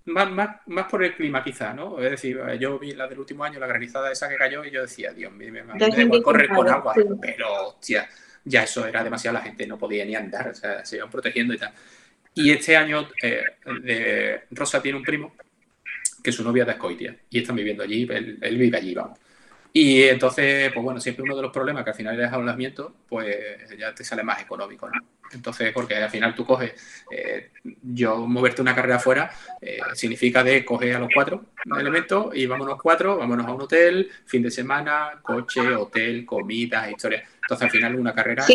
[0.06, 2.00] más, más, más, por el clima quizá, ¿no?
[2.00, 4.82] Es decir, yo vi la del último año, la granizada esa que cayó y yo
[4.82, 8.10] decía, Dios mío, me, me, correr con agua, pero hostia,
[8.44, 11.54] ya eso era demasiado, la gente no podía ni andar, o sea, se iban protegiendo
[11.54, 11.74] y tal.
[12.34, 15.34] Y este año eh, Rosa tiene un primo
[16.24, 19.20] que su novia es de Escoitia y están viviendo allí, él, vive allí, vamos.
[19.80, 23.38] Y entonces, pues bueno, siempre uno de los problemas que al final es hablamiento, pues
[23.78, 25.00] ya te sale más económico, ¿no?
[25.32, 26.74] Entonces, porque al final tú coges,
[27.12, 27.52] eh,
[27.84, 29.30] yo moverte una carrera afuera
[29.62, 31.46] eh, significa de coger a los cuatro
[31.80, 37.24] elementos y vámonos cuatro, vámonos a un hotel, fin de semana, coche, hotel, comida, historia.
[37.40, 38.48] Entonces, al final una carrera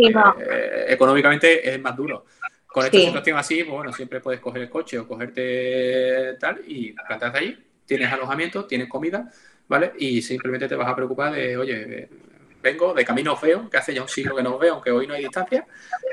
[0.89, 2.25] económicamente es más duro.
[2.67, 6.91] Con esta situación así, pues bueno, siempre puedes coger el coche o cogerte tal y
[6.95, 7.65] plantarte allí.
[7.87, 9.31] Tienes alojamiento, tienes comida,
[9.69, 9.93] ¿vale?
[9.99, 12.09] Y simplemente te vas a preocupar de, oye,
[12.63, 15.15] vengo de camino feo, que hace ya un siglo que no veo, aunque hoy no
[15.15, 15.67] hay distancia,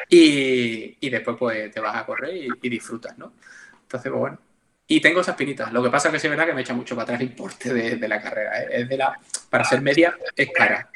[0.09, 3.33] y, después pues te vas a correr y, disfrutas, ¿no?
[3.81, 4.39] Entonces, pues bueno.
[4.87, 5.71] Y tengo esas pinitas.
[5.71, 7.27] Lo que pasa es que sí es verdad que me echa mucho para atrás el
[7.27, 8.63] importe de, la carrera.
[8.63, 8.67] ¿eh?
[8.71, 10.89] Es de la, para ser media es cara.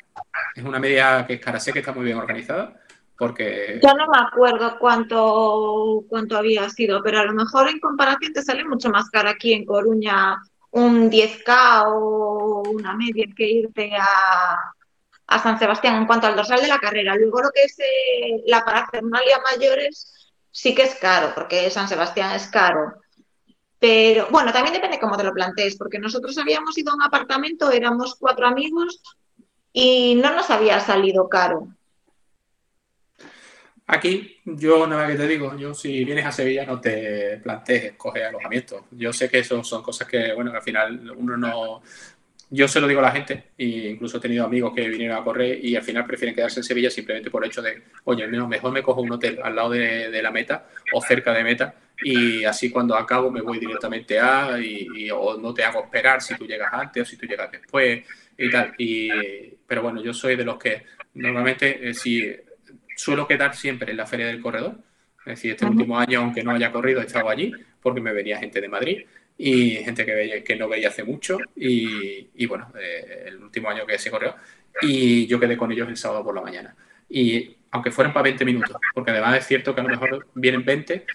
[0.56, 1.60] Es una media que es cara.
[1.60, 2.82] Sé que está muy bien organizada,
[3.16, 3.80] porque...
[3.84, 8.42] Yo no me acuerdo cuánto, cuánto había sido, pero a lo mejor en comparación te
[8.42, 10.42] sale mucho más cara aquí en Coruña
[10.74, 14.58] un 10K o una media que irte a,
[15.28, 17.16] a San Sebastián en cuanto al dorsal de la carrera.
[17.16, 22.36] Luego lo que es eh, la parafernalia mayores sí que es caro, porque San Sebastián
[22.36, 22.94] es caro.
[23.80, 27.70] Pero bueno, también depende cómo te lo plantees, porque nosotros habíamos ido a un apartamento,
[27.70, 29.02] éramos cuatro amigos
[29.74, 31.68] y no nos había salido caro.
[33.86, 38.26] Aquí, yo nada que te digo, yo si vienes a Sevilla no te plantees coger
[38.26, 38.86] alojamiento.
[38.92, 41.82] Yo sé que eso son cosas que, bueno, al final uno no,
[42.56, 45.24] yo se lo digo a la gente, e incluso he tenido amigos que vinieron a
[45.24, 48.72] correr y al final prefieren quedarse en Sevilla simplemente por el hecho de, oye, mejor
[48.72, 51.74] me cojo un hotel al lado de, la meta o cerca de meta
[52.04, 56.36] y así cuando acabo me voy directamente a y, o no te hago esperar si
[56.36, 58.06] tú llegas antes o si tú llegas después
[58.38, 58.76] y tal.
[58.78, 59.10] Y,
[59.66, 60.84] pero bueno, yo soy de los que
[61.16, 62.36] normalmente eh, si
[62.96, 64.78] suelo quedar siempre en la feria del corredor.
[65.20, 68.40] Es decir, este último año, aunque no haya corrido, he estado allí porque me venía
[68.40, 69.06] gente de Madrid
[69.38, 73.70] y gente que, veía, que no veía hace mucho y, y bueno, eh, el último
[73.70, 74.36] año que se corrió
[74.82, 76.76] y yo quedé con ellos el sábado por la mañana.
[77.10, 80.64] Y aunque fueran para 20 minutos, porque además es cierto que a lo mejor vienen
[80.64, 81.06] 20,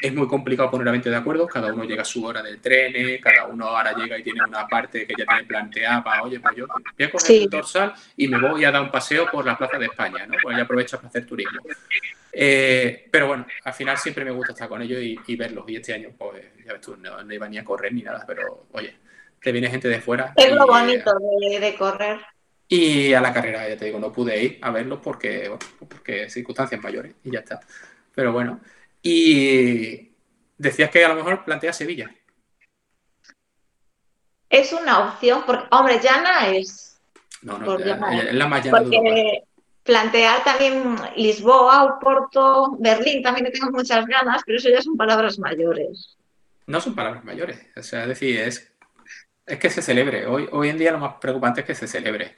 [0.00, 2.60] es muy complicado poner a 20 de acuerdo, cada uno llega a su hora del
[2.60, 6.38] tren, cada uno ahora llega y tiene una parte que ya tiene planteada para, oye,
[6.38, 9.44] pues yo voy a coger el dorsal y me voy a dar un paseo por
[9.44, 10.36] la Plaza de España, ¿no?
[10.40, 11.60] Pues ya aprovecho para hacer turismo.
[12.32, 15.64] Eh, pero bueno, al final siempre me gusta estar con ellos y, verlos.
[15.68, 18.66] Y este año, pues, ya ves tú, no, iba ni a correr ni nada, pero
[18.72, 18.96] oye,
[19.40, 20.32] te viene gente de fuera.
[20.36, 21.12] Es lo bonito
[21.60, 22.18] de, correr.
[22.68, 25.50] Y a la carrera, ya te digo, no pude ir a verlos porque,
[25.88, 27.60] porque circunstancias mayores y ya está.
[28.14, 28.60] Pero bueno,
[29.02, 30.12] y
[30.56, 32.10] decías que a lo mejor plantea Sevilla.
[34.48, 37.00] Es una opción, porque, hombre, Llana es.
[37.42, 39.42] No, no, es la más llana porque,
[39.82, 46.16] plantear también Lisboa, Oporto, Berlín, también tengo muchas ganas, pero eso ya son palabras mayores.
[46.66, 48.72] No son palabras mayores, o sea, es decir, es,
[49.46, 50.26] es que se celebre.
[50.26, 52.34] Hoy, hoy en día lo más preocupante es que se celebre.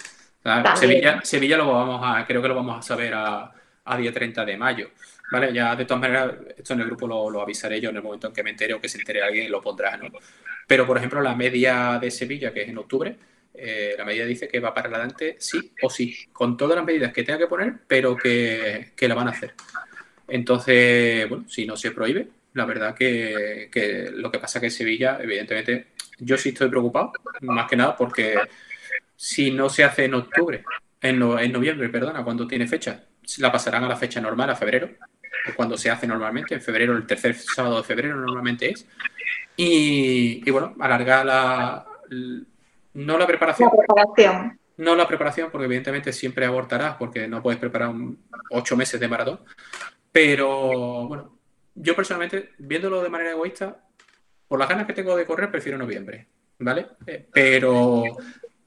[0.76, 3.52] Sevilla, Sevilla lo vamos a, creo que lo vamos a saber a,
[3.84, 4.90] a día 30 de mayo.
[5.30, 5.52] ¿Vale?
[5.52, 8.28] Ya de todas maneras, esto en el grupo lo, lo, avisaré yo en el momento
[8.28, 10.06] en que me entere o que se entere alguien lo pondrá, ¿no?
[10.68, 13.16] Pero, por ejemplo, la media de Sevilla, que es en octubre,
[13.58, 17.12] eh, la medida dice que va para adelante sí o sí, con todas las medidas
[17.12, 19.54] que tenga que poner, pero que, la van a hacer.
[20.28, 23.70] Entonces, bueno, si no se prohíbe, la verdad que,
[24.14, 25.86] lo que pasa que Sevilla, evidentemente,
[26.18, 27.12] yo sí estoy preocupado,
[27.42, 28.36] más que nada porque
[29.14, 30.64] si no se hace en octubre,
[31.00, 33.04] en, en noviembre, perdona, cuando tiene fecha,
[33.38, 34.90] la pasarán a la fecha normal, a febrero,
[35.54, 38.86] cuando se hace normalmente, en febrero, el tercer sábado de febrero normalmente es.
[39.56, 41.86] Y, y bueno, alargar la,
[42.94, 43.70] no la preparación.
[44.78, 47.94] No la preparación, porque evidentemente siempre abortarás, porque no puedes preparar
[48.50, 49.40] ocho meses de maratón.
[50.12, 51.38] Pero bueno,
[51.74, 53.85] yo personalmente, viéndolo de manera egoísta,
[54.48, 56.26] por las ganas que tengo de correr, prefiero noviembre,
[56.58, 56.86] ¿vale?
[57.06, 58.04] Eh, pero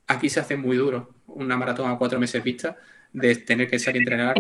[0.07, 2.75] aquí se hace muy duro una maratón a cuatro meses vista
[3.11, 4.36] de tener que salir a entrenar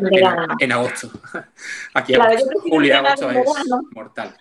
[0.59, 1.09] en, agosto.
[1.93, 2.13] Aquí
[2.69, 3.45] julio, agosto es
[3.91, 4.37] mortal.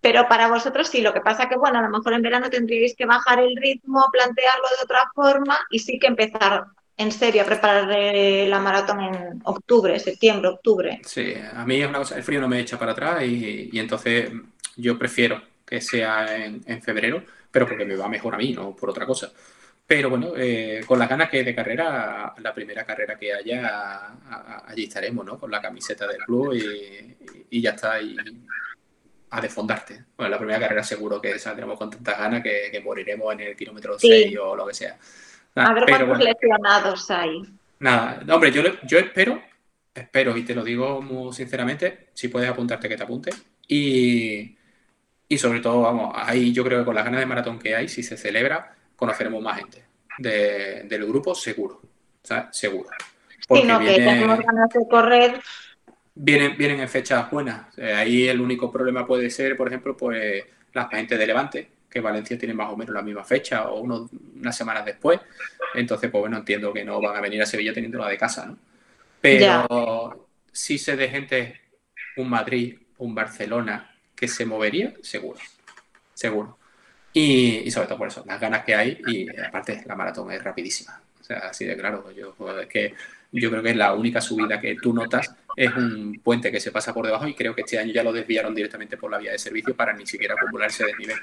[0.00, 2.94] Pero para vosotros sí, lo que pasa que, bueno, a lo mejor en verano tendríais
[2.96, 6.64] que bajar el ritmo, plantearlo de otra forma y sí que empezar
[6.96, 11.00] en serio a preparar la maratón en octubre, septiembre, octubre.
[11.04, 14.30] Sí, a mí es una cosa, el frío no me echa para atrás y, entonces
[14.76, 15.40] yo prefiero
[15.70, 19.32] que sea en, febrero, pero porque me va mejor a mí, no por otra cosa.
[19.86, 24.12] Pero bueno, eh, con las ganas que de carrera, la primera carrera que haya,
[24.66, 25.38] allí estaremos, ¿no?
[25.38, 27.16] Con la camiseta del club y,
[27.50, 28.00] y ya está.
[28.00, 28.16] Y,
[29.30, 30.04] a desfondarte.
[30.16, 33.98] Bueno, la primera carrera seguro que saldremos con tantas ganas que, moriremos en el kilómetro
[33.98, 34.98] 6 o lo que sea.
[35.54, 37.42] a ver cuántos lesionados hay.
[37.78, 39.40] Nada, hombre, yo, yo espero,
[39.94, 43.30] espero, y te lo digo muy sinceramente, si puedes apuntarte que te apunte.
[43.68, 44.56] Y,
[45.30, 47.88] y sobre todo, vamos, ahí yo creo que con las ganas de maratón que hay,
[47.88, 49.84] si se celebra, conoceremos más gente
[50.18, 51.80] del grupo, seguro.
[52.22, 52.90] O sea, seguro.
[53.46, 55.40] Porque no, que tenemos ganas de correr
[56.16, 57.78] vienen, vienen en fechas buenas.
[57.78, 62.00] Eh, ahí el único problema puede ser, por ejemplo, pues la gente de Levante, que
[62.00, 65.20] Valencia tiene más o menos la misma fecha o unas semanas después.
[65.74, 68.46] Entonces, pues bueno, entiendo que no van a venir a Sevilla teniendo la de casa,
[68.46, 68.58] ¿no?
[69.20, 71.60] Pero si se de gente,
[72.16, 75.40] un Madrid, un Barcelona que se movería, seguro,
[76.12, 76.58] seguro.
[77.12, 81.00] Y, sobre todo por eso, las ganas que hay y aparte la maratón es rapidísima.
[81.18, 82.94] O sea, así de claro, yo, es que
[83.32, 86.70] yo creo que es la única subida que tú notas es un puente que se
[86.70, 89.32] pasa por debajo y creo que este año ya lo desviaron directamente por la vía
[89.32, 91.16] de servicio para ni siquiera acumularse desnivel.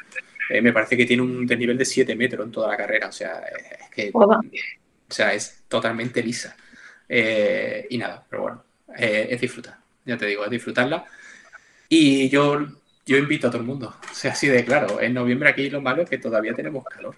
[0.49, 3.11] Eh, me parece que tiene un desnivel de 7 metros en toda la carrera, o
[3.11, 6.55] sea, es que o sea, es totalmente lisa.
[7.07, 8.63] Eh, y nada, pero bueno,
[8.97, 11.05] eh, es disfrutar, ya te digo, es disfrutarla.
[11.89, 12.67] Y yo,
[13.07, 15.81] yo invito a todo el mundo, o sea, así de claro, en noviembre aquí lo
[15.81, 17.15] malo es que todavía tenemos calor.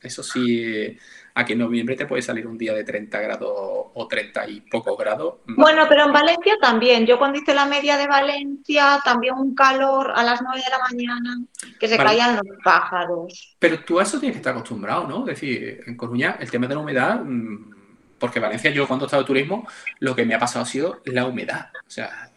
[0.00, 0.96] Eso sí,
[1.34, 4.96] aquí en noviembre te puede salir un día de 30 grados o 30 y pocos
[4.96, 5.34] grados.
[5.46, 7.06] Bueno, pero en Valencia también.
[7.06, 10.78] Yo cuando hice la media de Valencia, también un calor a las 9 de la
[10.78, 11.44] mañana,
[11.78, 13.56] que se caían los pájaros.
[13.58, 15.20] Pero tú a eso tienes que estar acostumbrado, ¿no?
[15.20, 17.74] Es decir, en Coruña el tema de la humedad, mm,
[18.18, 19.66] porque Valencia yo cuando he estado de turismo,
[19.98, 21.70] lo que me ha pasado ha sido la humedad.
[21.86, 22.29] O sea,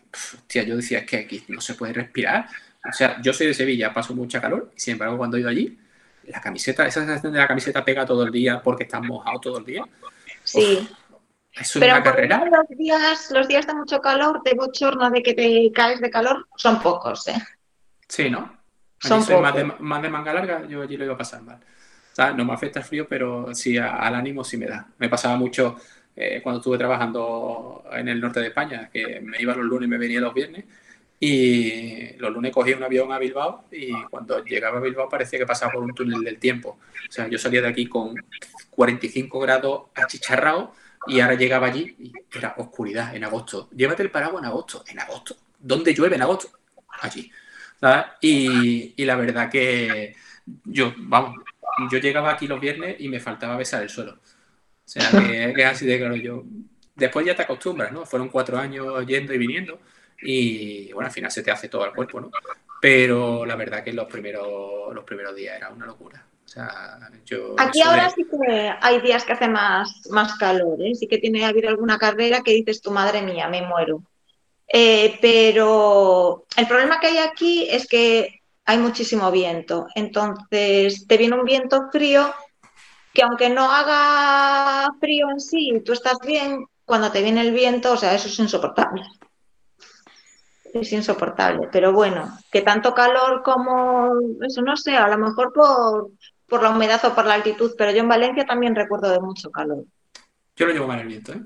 [0.48, 2.48] tía, yo decía, es que aquí no se puede respirar.
[2.88, 5.50] O sea, yo soy de Sevilla, paso mucha calor, y sin embargo cuando he ido
[5.50, 5.78] allí,
[6.28, 9.58] la camiseta, esa sensación de la camiseta pega todo el día porque estás mojado todo
[9.60, 9.84] el día.
[10.44, 10.88] Sí.
[11.54, 12.44] es una carrera.
[12.46, 16.48] Los días, los días de mucho calor, de bochorno, de que te caes de calor,
[16.56, 17.42] son pocos, ¿eh?
[18.08, 18.58] Sí, ¿no?
[19.00, 21.58] Son soy más de, más de, manga larga, yo allí lo iba a pasar mal.
[21.58, 24.88] O sea, no me afecta el frío, pero sí al ánimo sí me da.
[24.98, 25.78] Me pasaba mucho
[26.16, 29.90] eh, cuando estuve trabajando en el norte de España, que me iba los lunes y
[29.90, 30.66] me venía los viernes
[31.20, 35.46] y los lunes cogía un avión a Bilbao y cuando llegaba a Bilbao parecía que
[35.46, 36.80] pasaba por un túnel del tiempo.
[37.08, 38.16] O sea, yo salía de aquí con
[38.72, 40.74] 45 grados achicharrado
[41.08, 43.70] y ahora llegaba allí y era oscuridad en agosto.
[43.74, 44.84] Llévate el paraguas en agosto.
[44.88, 45.38] ¿En agosto?
[45.60, 46.50] ¿Dónde llueve en agosto?
[47.02, 47.32] Allí.
[48.22, 50.16] Y, y, la verdad que
[50.66, 51.36] yo, vamos,
[51.92, 54.20] yo llegaba aquí los viernes y me faltaba besar el suelo.
[54.86, 56.16] O sea, que, es así de claro.
[56.16, 56.44] Yo,
[56.96, 58.06] después ya te acostumbras, ¿no?
[58.06, 59.80] Fueron cuatro años yendo y viniendo
[60.26, 62.32] y bueno, al final se te hace todo el cuerpo, ¿no?
[62.82, 66.26] Pero la verdad que los primeros, los primeros días era una locura.
[66.46, 70.94] O sea, yo Aquí ahora sí que hay días que hace más, más calor, ¿eh?
[70.94, 74.04] sí que tiene que haber alguna carrera que dices, tu madre mía, me muero.
[74.68, 81.36] Eh, pero el problema que hay aquí es que hay muchísimo viento, entonces te viene
[81.36, 82.34] un viento frío
[83.14, 87.94] que aunque no haga frío en sí, tú estás bien, cuando te viene el viento,
[87.94, 89.04] o sea, eso es insoportable
[90.74, 91.70] es insoportable.
[91.72, 96.12] Pero bueno, que tanto calor como eso no sé, a lo mejor por,
[96.48, 99.52] por la humedad o por la altitud, pero yo en Valencia también recuerdo de mucho
[99.52, 99.86] calor.
[100.56, 101.42] Yo lo llevo mal el viento, ¿eh?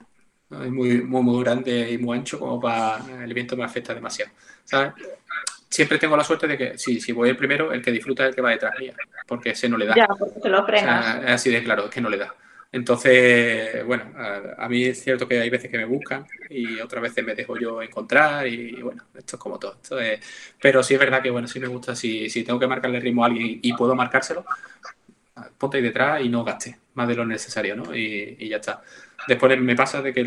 [0.50, 3.02] Es muy, muy, muy grande y muy ancho como para...
[3.22, 4.32] El viento me afecta demasiado.
[5.70, 8.30] Siempre tengo la suerte de que si, si voy el primero, el que disfruta es
[8.30, 8.94] el que va detrás mía,
[9.28, 9.96] porque ese no le da.
[9.96, 11.24] Ya, porque se lo frenas.
[11.24, 12.34] es así de claro, es que no le da.
[12.72, 14.12] Entonces, bueno,
[14.58, 17.58] a, mí es cierto que hay veces que me buscan y otras veces me dejo
[17.58, 19.80] yo encontrar y, bueno, esto es como todo.
[20.62, 23.24] pero sí es verdad que, bueno, sí me gusta, si, si tengo que marcarle ritmo
[23.24, 24.46] a alguien y puedo marcárselo,
[25.58, 27.96] ponte ahí detrás y no gaste más de lo necesario, ¿no?
[27.96, 28.82] Y, y ya está.
[29.28, 30.22] Después me pasa de que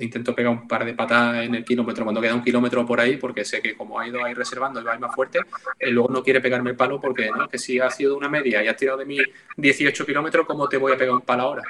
[0.00, 3.16] intento pegar un par de patadas en el kilómetro cuando queda un kilómetro por ahí,
[3.16, 5.40] porque sé que como ha ido ahí reservando y va más fuerte,
[5.78, 8.68] eh, luego no quiere pegarme el palo porque que si has sido una media y
[8.68, 9.18] has tirado de mí
[9.56, 11.62] 18 kilómetros, ¿cómo te voy a pegar un palo ahora?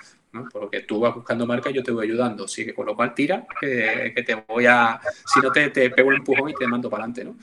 [0.52, 2.44] Porque tú vas buscando marca y yo te voy ayudando.
[2.44, 5.00] Así que con lo cual tira, que, te voy a.
[5.26, 7.36] Si no, te, te pego un empujón y te mando para adelante, ¿no?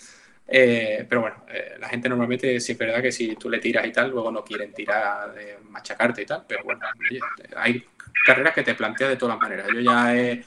[0.47, 3.85] Eh, pero bueno, eh, la gente normalmente sí es verdad que si tú le tiras
[3.85, 6.85] y tal, luego no quieren tirar de machacarte y tal, pero bueno,
[7.57, 7.83] hay
[8.25, 9.67] carreras que te planteas de todas las maneras.
[9.73, 10.43] Yo ya he,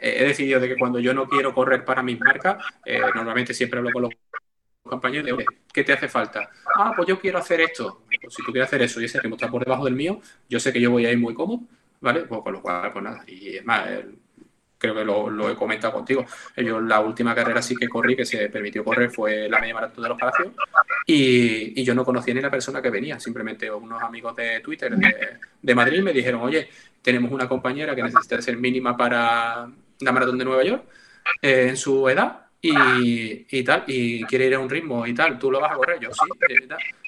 [0.00, 3.90] decidido de que cuando yo no quiero correr para mis marcas, eh, normalmente siempre hablo
[3.92, 4.12] con los
[4.82, 6.50] compañeros de, ¿qué te hace falta?
[6.76, 8.02] Ah, pues yo quiero hacer esto.
[8.20, 10.60] Pues si tú quieres hacer eso y ese ritmo está por debajo del mío, yo
[10.60, 11.60] sé que yo voy a ir muy cómodo,
[12.00, 12.22] ¿vale?
[12.22, 13.24] Pues con lo cual, pues nada.
[13.26, 13.88] Y es más,
[14.84, 16.24] creo que lo, he comentado contigo.
[16.56, 20.02] Yo la última carrera sí que corrí, que se permitió correr, fue la media maratón
[20.02, 20.48] de los Palacios.
[21.06, 25.74] Y, yo no conocía ni la persona que venía, simplemente unos amigos de Twitter de,
[25.74, 26.68] Madrid me dijeron, oye,
[27.02, 29.68] tenemos una compañera que necesita ser mínima para
[30.00, 30.84] la maratón de Nueva York
[31.42, 35.50] eh, en su edad y, tal, y quiere ir a un ritmo y tal, tú
[35.50, 36.20] lo vas a correr, yo sí,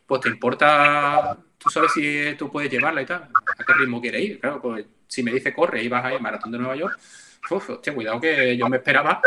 [0.06, 4.20] pues te importa, tú sabes si tú puedes llevarla y tal, a qué ritmo quiere
[4.20, 6.76] ir, claro, pues si me dice corre y vas a ir a maratón de Nueva
[6.76, 6.98] York,
[7.51, 9.20] uf, hostia, cuidado que yo me esperaba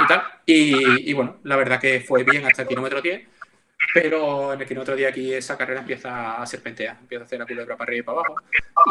[0.00, 3.34] y tal, y, y bueno, la verdad que fue bien hasta el kilómetro 10
[3.92, 7.46] pero en el otro día aquí esa carrera empieza a serpentear, empieza a hacer la
[7.46, 8.34] culebra para arriba y para abajo.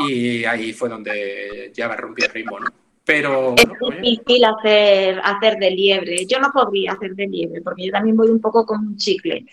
[0.08, 2.68] Y ahí fue donde ya va a romper el ritmo, ¿no?
[3.04, 3.56] Pero.
[3.58, 6.26] Es difícil hacer, hacer de liebre.
[6.26, 9.46] Yo no podría hacer de liebre, porque yo también voy un poco con un chicle.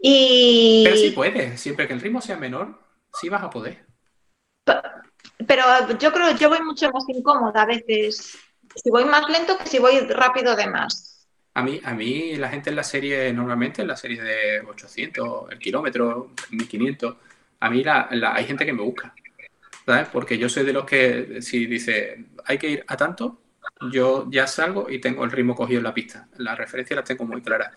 [0.00, 0.84] Y...
[0.84, 2.80] Pero sí puedes, siempre que el ritmo sea menor,
[3.12, 3.84] sí vas a poder.
[4.64, 5.64] Pero
[5.98, 8.38] yo creo que yo voy mucho más incómoda a veces.
[8.74, 11.26] Si voy más lento que si voy rápido de más.
[11.54, 15.50] A mí, a mí la gente en la serie, normalmente en la serie de 800,
[15.50, 17.16] el kilómetro, 1500,
[17.60, 19.12] a mí la, hay gente que me busca,
[19.84, 20.08] ¿sabes?
[20.12, 23.40] Porque yo soy de los que si dice hay que ir a tanto,
[23.90, 26.28] yo ya salgo y tengo el ritmo cogido en la pista.
[26.36, 27.72] Las referencias las tengo muy claras.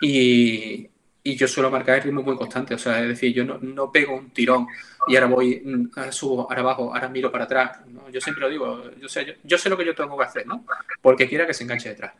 [0.00, 0.89] Y,
[1.22, 2.74] y yo suelo marcar el ritmo muy constante.
[2.74, 4.66] O sea, es decir, yo no, no pego un tirón
[5.06, 7.78] y ahora voy, mm, subo, ahora bajo, ahora miro para atrás.
[8.12, 10.64] Yo siempre lo digo, yo sé, yo, sé lo que yo tengo que hacer, ¿no?
[11.00, 12.12] Porque quiera que se enganche detrás.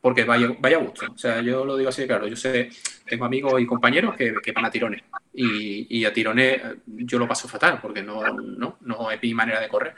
[0.00, 1.06] Porque vaya, vaya a gusto.
[1.12, 2.26] O sea, yo lo digo así, claro.
[2.26, 2.70] Yo sé,
[3.06, 5.02] tengo amigos y compañeros que, que van a tirones.
[5.32, 9.60] Y, y, a tirones yo lo paso fatal porque no, no, no es mi manera
[9.60, 9.94] de correr.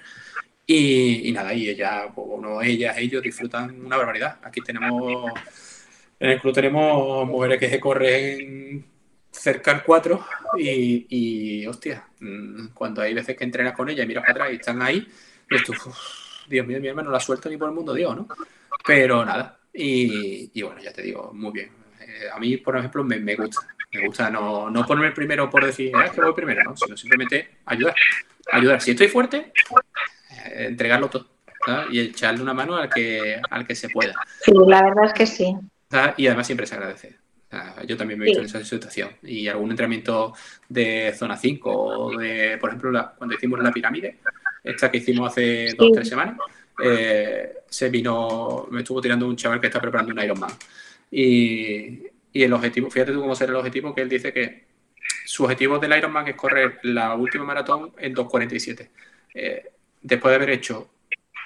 [0.66, 4.38] Y, y nada, y ella, bueno, ellas, ellos disfrutan una barbaridad.
[4.42, 5.32] Aquí tenemos
[6.22, 8.86] en el club tenemos mujeres que se corren
[9.28, 10.24] cerca al 4
[10.56, 14.52] y, y, hostia, mm, cuando hay veces que entrenas con ella y miras para atrás
[14.52, 15.04] y están ahí,
[16.46, 18.28] Dios mío, mi hermano, no la suelto ni por el mundo Dios, ¿no?
[18.86, 21.70] Pero nada, y, bueno, ya te digo, muy bien.
[22.00, 23.66] Eh, a mí, por ejemplo, me, gusta.
[23.92, 26.76] Me gusta no, no ponerme primero por decir, ah, es que voy primero, ¿no?
[26.76, 27.96] Sino simplemente ayudar.
[28.52, 28.80] Ayudar.
[28.80, 29.52] Si estoy fuerte,
[30.46, 31.26] eh, entregarlo todo.
[31.90, 34.14] Y echarle una mano al que, al que se pueda.
[34.40, 35.56] Sí, la verdad es que sí
[36.16, 37.16] y además siempre se agradece.
[37.86, 39.10] yo también me he visto en esa situación.
[39.22, 40.34] Y algún entrenamiento
[40.68, 44.18] de zona 5 o de, por ejemplo, cuando hicimos la pirámide,
[44.62, 46.36] esta que hicimos hace dos o tres semanas,
[46.82, 50.50] eh, se vino, me estuvo tirando un chaval que está preparando un Ironman.
[51.10, 54.64] Y, y el objetivo, fíjate tú cómo será el objetivo, que él dice que
[55.24, 58.88] su objetivo del Ironman es correr la última maratón en 2.47.
[59.34, 59.70] Eh,
[60.00, 60.90] después de haber hecho,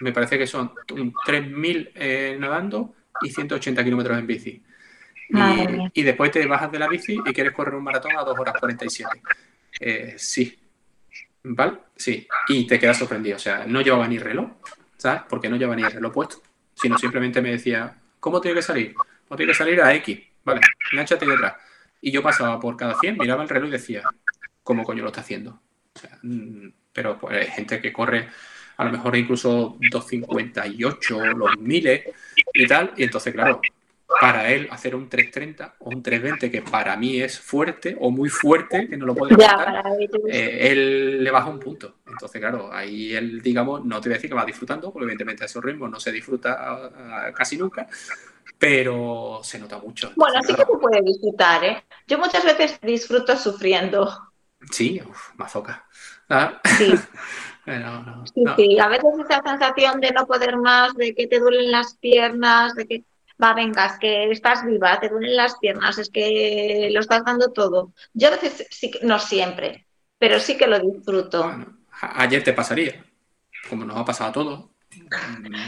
[0.00, 4.62] me parece que son 3.000 eh, nadando y 180 kilómetros en bici.
[5.92, 8.54] Y, después te bajas de la bici y quieres correr un maratón a 2 horas
[8.58, 9.22] 47.
[9.80, 10.58] Eh, sí.
[11.42, 11.78] ¿Vale?
[11.96, 12.26] Sí.
[12.48, 13.36] Y te quedas sorprendido.
[13.36, 14.50] O sea, no llevaba ni reloj,
[14.96, 15.22] ¿sabes?
[15.28, 16.42] Porque no llevaba ni reloj puesto.
[16.74, 18.94] Sino simplemente me decía, ¿cómo tiene que salir?
[19.26, 20.20] Pues tiene que salir a X.
[20.44, 20.60] Vale,
[20.92, 21.54] enganchate detrás.
[22.00, 24.02] Y yo pasaba por cada 100, miraba el reloj y decía,
[24.62, 25.60] ¿cómo coño lo está haciendo?
[25.94, 28.28] O sea, mm, pero pues hay gente que corre
[28.76, 32.04] a lo mejor incluso 258, los miles
[32.52, 32.92] y tal.
[32.96, 33.60] Y entonces, claro,
[34.20, 38.28] para él hacer un 330 o un 320, que para mí es fuerte o muy
[38.28, 39.82] fuerte, que no lo puede hacer,
[40.28, 41.96] eh, él le baja un punto.
[42.06, 45.42] Entonces, claro, ahí él, digamos, no te voy a decir que va disfrutando, porque evidentemente
[45.42, 47.86] a esos ritmos no se disfruta casi nunca,
[48.58, 50.12] pero se nota mucho.
[50.16, 51.84] bueno, sí que se puede disfrutar, ¿eh?
[52.06, 54.10] Yo muchas veces disfruto sufriendo.
[54.70, 55.84] Sí, uf, mazoca.
[56.28, 56.60] ¿Ah?
[56.78, 56.94] Sí.
[58.34, 61.96] sí, sí, a veces esa sensación de no poder más, de que te duelen las
[61.96, 63.04] piernas, de que,
[63.42, 67.92] va, vengas, que estás viva, te duelen las piernas, es que lo estás dando todo.
[68.14, 69.86] Yo a veces, sí, no siempre,
[70.18, 71.52] pero sí que lo disfruto.
[72.00, 73.04] ayer te pasaría,
[73.68, 74.64] como nos ha pasado a todos.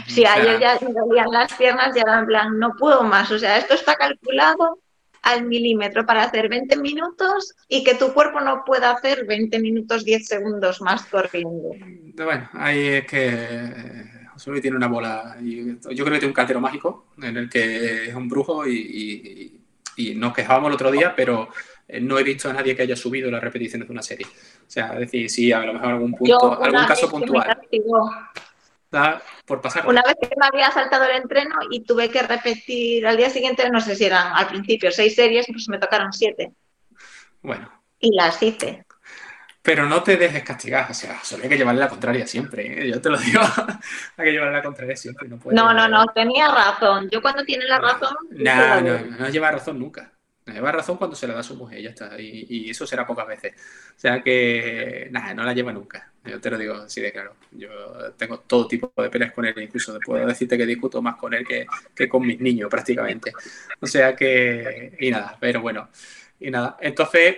[0.07, 3.37] Sí, ayer ya me dolían las piernas y ahora en plan, no puedo más, o
[3.37, 4.79] sea, esto está calculado
[5.21, 10.05] al milímetro para hacer 20 minutos y que tu cuerpo no pueda hacer 20 minutos
[10.05, 11.71] 10 segundos más corriendo.
[12.15, 15.37] Bueno, ahí es que José Luis tiene una bola.
[15.41, 19.55] Yo creo que tiene un cartero mágico en el que es un brujo y,
[20.15, 21.49] nos quejábamos el otro día, pero
[21.85, 24.25] eh, no he visto a nadie que haya subido las repeticiones de una serie.
[24.25, 27.59] O sea, es decir, sí, a lo mejor algún punto, algún caso puntual
[29.45, 29.87] por pasar.
[29.87, 33.69] Una vez que me había saltado el entreno y tuve que repetir al día siguiente,
[33.69, 36.51] no sé si eran al principio seis series, pues me tocaron siete.
[37.41, 37.71] Bueno.
[37.99, 38.85] Y las hice.
[39.61, 42.89] Pero no te dejes castigar, o sea, solo hay que llevarle la contraria siempre, ¿eh?
[42.89, 43.41] yo te lo digo,
[44.17, 45.27] hay que llevarle la contraria siempre.
[45.27, 47.09] No, no, no, no, tenía razón.
[47.11, 48.15] Yo cuando tiene la razón...
[48.31, 50.13] No, no, no, no lleva razón nunca.
[50.59, 52.19] Lleva razón cuando se la da a su mujer, ya está.
[52.19, 53.53] Y, eso será pocas veces.
[53.95, 56.11] O sea que, nada, no la lleva nunca.
[56.25, 57.37] Yo te lo digo así de claro.
[57.51, 61.33] Yo tengo todo tipo de peleas con él, incluso puedo decirte que discuto más con
[61.33, 63.31] él que, con mis niños prácticamente.
[63.79, 65.87] O sea que, y nada, pero bueno.
[66.41, 67.37] Y nada, entonces,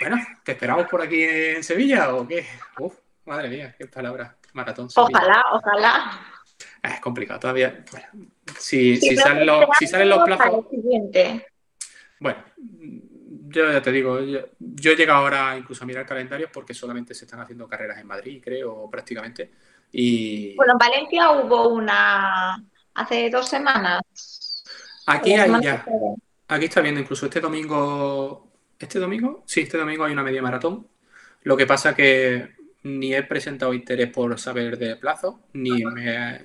[0.00, 2.46] bueno, ¿te esperamos por aquí en Sevilla o qué?
[2.78, 2.94] Uf,
[3.26, 4.34] madre mía, qué palabra.
[4.54, 4.88] Maratón.
[4.96, 6.20] Ojalá, ojalá.
[6.82, 7.84] Es complicado todavía.
[7.90, 10.64] Bueno, si, si, salen los, si salen los plazos.
[12.22, 12.44] Bueno,
[13.48, 17.24] yo ya te digo, yo, he llegado ahora incluso a mirar calendarios porque solamente se
[17.24, 19.50] están haciendo carreras en Madrid, creo, prácticamente.
[19.90, 20.54] Y...
[20.54, 22.64] Bueno, en Valencia hubo una
[22.94, 24.62] hace dos semanas.
[25.06, 25.84] Aquí hay ya.
[26.46, 28.52] Aquí está viendo incluso este domingo.
[28.78, 29.42] ¿Este domingo?
[29.46, 30.86] Sí, este domingo hay una media maratón.
[31.42, 32.54] Lo que pasa que
[32.84, 36.40] ni he presentado interés por saber de plazo, ni me,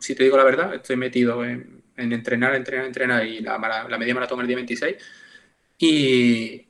[0.00, 4.14] si te digo la verdad, estoy metido en, entrenar, entrenar, entrenar y la, la media
[4.14, 4.96] maratón el día 26
[5.82, 6.66] y,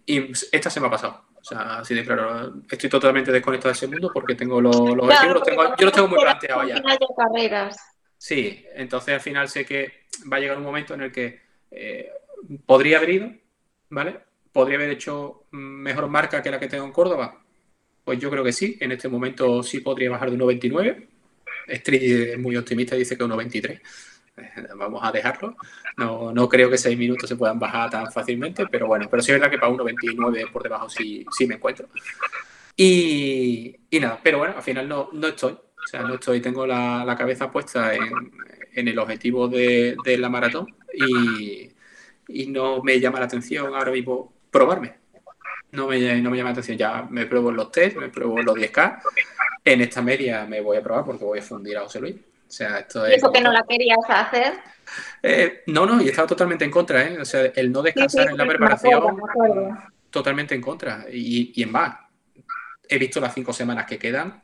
[0.53, 1.25] esta se me ha pasado.
[1.35, 5.09] O sea, así de claro, estoy totalmente desconectado de ese mundo porque tengo los, los
[5.09, 6.83] objetivos, yo los tengo muy planteados ya.
[7.17, 7.77] carreras.
[8.17, 12.11] Sí, entonces al final sé que va a llegar un momento en el que eh,
[12.67, 13.33] podría haber ido,
[13.89, 14.21] ¿vale?
[14.53, 17.43] Podría haber hecho mejor marca que la que tengo en Córdoba.
[18.05, 18.77] Pues yo creo que sí.
[18.81, 21.07] En este momento sí podría bajar de 1.29.
[21.69, 23.81] Street es muy optimista, dice que 1.23.
[24.77, 25.57] Vamos a dejarlo.
[25.97, 29.33] No, no creo que seis minutos se puedan bajar tan fácilmente, pero bueno, pero sí
[29.33, 31.89] es verdad que para 1.29 por debajo sí, sí me encuentro.
[32.77, 35.53] Y, y, nada, pero bueno, al final no, no estoy.
[35.53, 38.33] O sea, no estoy, tengo la, la cabeza puesta en,
[38.75, 41.71] en, el objetivo de, de la maratón y,
[42.29, 44.95] y, no me llama la atención ahora mismo probarme.
[45.73, 46.79] No me, no me llama la atención.
[46.79, 49.03] Ya me pruebo los test, me pruebo los 10K.
[49.65, 52.17] En esta media me voy a probar porque voy a fundir a José Luis.
[52.51, 54.55] O sea, esto es ¿Y eso que no la querías hacer?
[55.23, 57.21] Eh, no, no, y estaba totalmente en contra, ¿eh?
[57.21, 59.79] O sea, el no descansar sí, sí, en la preparación, me acuerdo, me acuerdo.
[60.11, 61.07] totalmente en contra.
[61.13, 61.97] Y, y en más,
[62.89, 64.43] he visto las cinco semanas que quedan.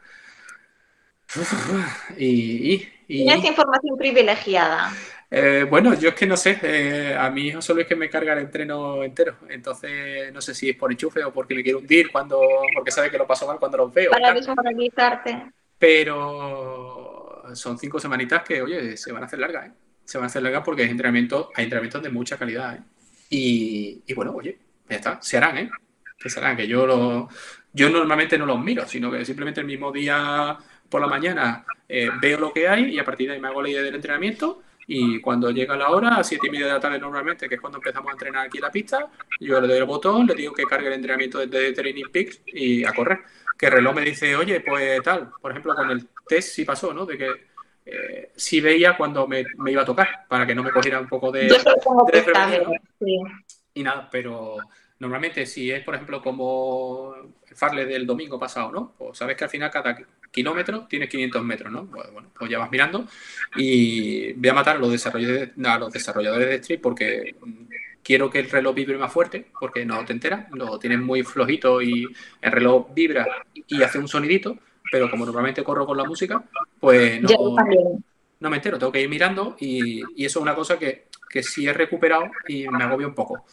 [2.16, 4.92] Y, y, y Tienes información privilegiada.
[5.28, 8.08] Eh, bueno, yo es que no sé, eh, a mi hijo solo es que me
[8.08, 11.78] carga el entreno entero, entonces no sé si es por enchufe o porque me quiere
[11.78, 12.40] hundir, cuando,
[12.72, 14.12] porque sabe que lo paso mal cuando los veo.
[14.12, 15.50] Para desmoralizarte.
[15.78, 17.05] Pero
[17.54, 19.72] son cinco semanitas que, oye, se van a hacer largas, ¿eh?
[20.04, 22.82] Se van a hacer largas porque hay entrenamientos, hay entrenamientos de mucha calidad, ¿eh?
[23.30, 25.70] Y, y, bueno, oye, ya está, se harán, ¿eh?
[26.24, 27.28] Se harán, que yo, lo,
[27.72, 30.56] yo normalmente no los miro, sino que simplemente el mismo día
[30.88, 33.62] por la mañana eh, veo lo que hay y a partir de ahí me hago
[33.62, 36.80] la idea del entrenamiento y cuando llega la hora, a siete y media de la
[36.80, 39.08] tarde normalmente, que es cuando empezamos a entrenar aquí en la pista,
[39.40, 42.84] yo le doy el botón, le digo que cargue el entrenamiento desde Training Peaks y
[42.84, 43.20] a correr.
[43.58, 46.92] Que el reloj me dice, oye, pues tal, por ejemplo, con el test sí pasó,
[46.92, 47.06] ¿no?
[47.06, 47.30] De que
[47.86, 51.08] eh, sí veía cuando me, me, iba a tocar, para que no me cogiera un
[51.08, 51.58] poco de, de
[53.00, 53.18] sí.
[53.74, 54.56] Y nada, pero
[54.98, 57.14] normalmente si es, por ejemplo, como
[57.48, 58.94] el Farley del domingo pasado, ¿no?
[58.96, 59.96] Pues sabes que al final cada
[60.30, 61.86] kilómetro tienes 500 metros, ¿no?
[61.86, 63.06] Pues, bueno, pues ya vas mirando
[63.56, 67.34] y voy a matar a los desarrolladores, a los desarrolladores de Street porque
[68.02, 71.82] quiero que el reloj vibre más fuerte, porque no te enteras, lo tienes muy flojito
[71.82, 72.06] y
[72.40, 74.58] el reloj vibra y hace un sonidito,
[74.90, 76.42] pero como normalmente corro con la música,
[76.80, 77.56] pues no,
[78.40, 81.42] no me entero, tengo que ir mirando y, y, eso es una cosa que, que
[81.42, 83.44] sí he recuperado y me agobia un poco.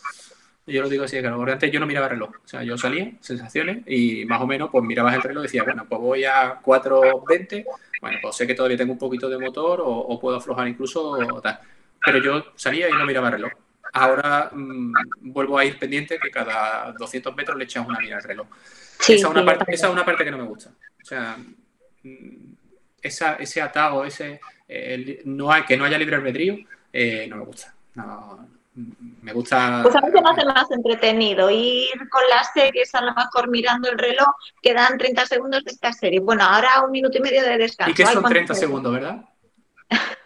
[0.66, 2.32] Yo lo digo así, porque antes yo no miraba el reloj.
[2.44, 5.64] O sea, yo salía, sensaciones, y más o menos, pues mirabas el reloj y decía,
[5.64, 7.66] bueno, pues voy a 4.20,
[8.00, 11.12] bueno, pues sé que todavía tengo un poquito de motor o, o puedo aflojar incluso
[11.12, 11.60] o tal.
[12.06, 13.52] Pero yo salía y no miraba el reloj.
[13.94, 18.24] Ahora mmm, vuelvo a ir pendiente que cada 200 metros le echas una mira al
[18.24, 18.48] reloj.
[19.00, 20.72] Sí, esa, es una parte, esa es una parte que no me gusta.
[21.04, 21.38] O sea,
[23.02, 26.58] esa, ese atado, ese, el, no hay, que no haya libre albedrío,
[26.94, 27.74] eh, no me gusta.
[27.96, 29.82] No, me gusta.
[29.84, 33.90] Pues a se me hace más entretenido ir con las series, a lo mejor mirando
[33.90, 34.30] el reloj,
[34.62, 36.22] quedan 30 segundos de esta serie.
[36.22, 37.92] Bueno, ahora un minuto y medio de descanso.
[37.92, 39.26] ¿Y qué son 30 segundos, verdad?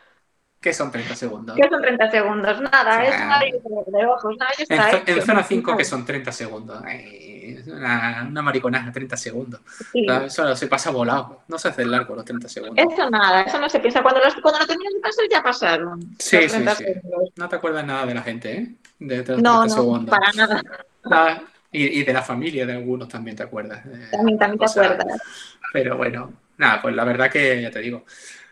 [0.59, 1.55] ¿Qué son 30 segundos?
[1.55, 2.61] ¿Qué son 30 segundos?
[2.61, 4.35] Nada, o sea, es una de ojos.
[4.69, 6.81] Nada, en, en, zona 5, que son 30 segundos?
[6.83, 9.61] Ay, una, una mariconaje, 30 segundos.
[9.91, 10.05] Sí.
[10.25, 11.43] Eso se pasa volado.
[11.47, 12.85] No se hace largo los 30 segundos.
[12.91, 14.01] Eso nada, eso no se piensa.
[14.01, 16.15] Cuando, los, cuando lo tenías que pasar, ya pasaron.
[16.17, 16.85] Sí, sí, sí.
[17.35, 18.75] No te acuerdas nada de la gente, ¿eh?
[18.97, 20.09] De 30 no, no, segundos.
[20.09, 20.63] para nada.
[21.05, 21.43] nada.
[21.71, 23.85] Y, y, de la familia de algunos también te acuerdas.
[23.85, 25.21] Eh, también, también te acuerdas.
[25.71, 28.05] Pero bueno, nada, pues la verdad que ya te digo.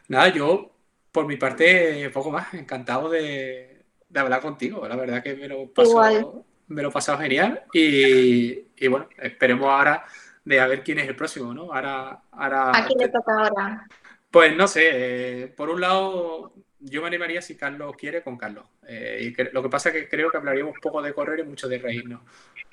[0.08, 0.75] Nada, yo
[1.16, 4.86] por mi parte, poco más, encantado de, de, hablar contigo.
[4.86, 7.64] La verdad que me lo paso, me lo he pasado genial.
[7.72, 10.04] Y, y, bueno, esperemos ahora
[10.44, 11.74] de a ver quién es el próximo, ¿no?
[11.74, 13.88] Ahora, ahora ¿A quién le toca ahora?
[14.30, 16.52] Pues no sé, eh, por un lado,
[16.82, 18.66] yo me animaría si Carlos quiere con Carlos.
[18.86, 21.40] Eh, y que, lo que pasa es que creo que hablaríamos un poco de correr
[21.40, 22.24] y mucho de reírnos.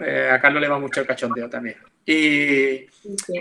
[0.01, 1.77] Eh, a Carlos le va mucho el cachondeo también.
[2.05, 3.39] Y, sí.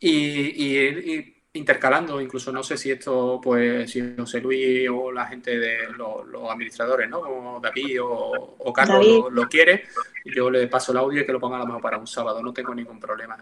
[0.00, 5.58] y, y intercalando, incluso no sé si esto, pues, si José Luis o la gente
[5.58, 7.20] de los, los administradores, ¿no?
[7.20, 9.08] Como David o, o Carlos David.
[9.08, 9.84] Lo, lo, quiere,
[10.24, 12.42] yo le paso el audio y que lo ponga a lo mejor para un sábado,
[12.42, 13.36] no tengo ningún problema.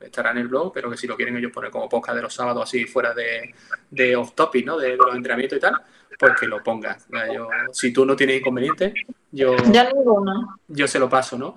[0.00, 2.32] Estará en el blog, pero que si lo quieren ellos poner como podcast de los
[2.32, 3.54] sábados así fuera de,
[3.90, 4.78] de off topic, ¿no?
[4.78, 5.74] De, de, los entrenamientos y tal,
[6.18, 6.96] pues que lo pongan.
[7.34, 8.94] Yo, si tú no tienes inconveniente,
[9.32, 10.60] yo, ya ninguno.
[10.68, 11.56] yo se lo paso, ¿no?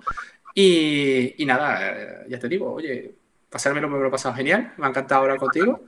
[0.54, 3.21] Y, y nada, ya te digo, oye,
[3.52, 5.84] pasármelo me lo he pasado genial, me ha encantado hablar contigo.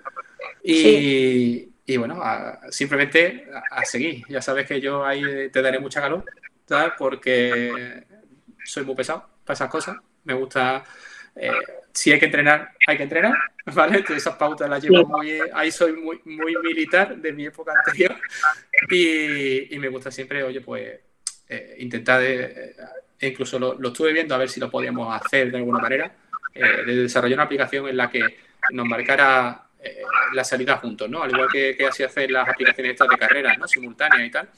[0.63, 1.73] Y, sí.
[1.87, 4.23] y bueno, a, simplemente a, a, seguir.
[4.29, 6.25] Ya sabes que yo ahí te daré mucha calor,
[6.69, 6.93] ¿sabes?
[6.99, 8.05] Porque
[8.65, 9.97] soy muy pesado para esas cosas.
[10.25, 10.85] Me gusta,
[11.37, 11.51] eh,
[11.91, 13.35] si hay que entrenar, hay que entrenar,
[13.75, 13.99] ¿vale?
[13.99, 18.15] Entonces esas pautas las llevo muy, ahí soy muy, muy militar de mi época anterior.
[18.91, 21.01] Y, y me gusta siempre, oye, pues
[21.49, 22.75] eh, intentar, de,
[23.21, 26.15] eh, incluso lo, lo estuve viendo a ver si lo podíamos hacer de alguna manera
[26.55, 28.39] eh, de desarrollar una aplicación en la que
[28.71, 30.03] nos marcara eh,
[30.33, 31.23] la salida juntos, ¿no?
[31.23, 33.67] Al igual que, que así hacen las aplicaciones estas de carreras, ¿no?
[33.67, 34.49] Simultáneas y tal.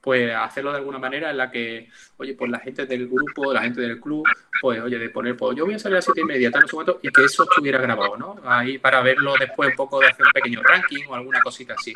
[0.00, 1.88] pues hacerlo de alguna manera en la que,
[2.18, 4.24] oye, pues la gente del grupo, la gente del club,
[4.60, 6.64] pues oye, de poner, pues yo voy a salir a las siete y media, tal,
[6.70, 8.36] no y que eso estuviera grabado, ¿no?
[8.44, 11.92] Ahí para verlo después un poco de hacer un pequeño ranking o alguna cosita así.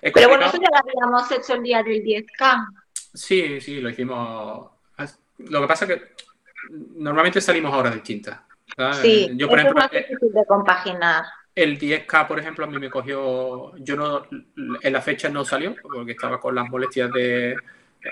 [0.00, 2.66] Pero bueno, eso ya lo habíamos hecho el día del 10K.
[3.14, 4.70] Sí, sí, lo hicimos.
[5.38, 6.31] Lo que pasa es que
[6.70, 8.40] normalmente salimos a horas distintas.
[9.00, 11.24] Sí, yo, por ejemplo, es más difícil de compaginar.
[11.54, 13.76] El 10K, por ejemplo, a mí me cogió.
[13.76, 14.22] Yo no.
[14.80, 17.56] En la fecha no salió, porque estaba con las molestias de.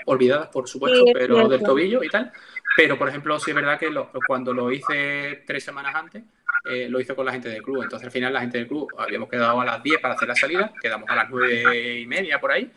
[0.05, 2.31] Olvidadas, por supuesto, pero del tobillo y tal.
[2.75, 3.89] Pero, por ejemplo, sí es verdad que
[4.27, 6.23] cuando lo hice tres semanas antes,
[6.65, 7.83] eh, lo hice con la gente del club.
[7.83, 10.35] Entonces, al final, la gente del club habíamos quedado a las 10 para hacer la
[10.35, 12.71] salida, quedamos a las 9 y media por ahí,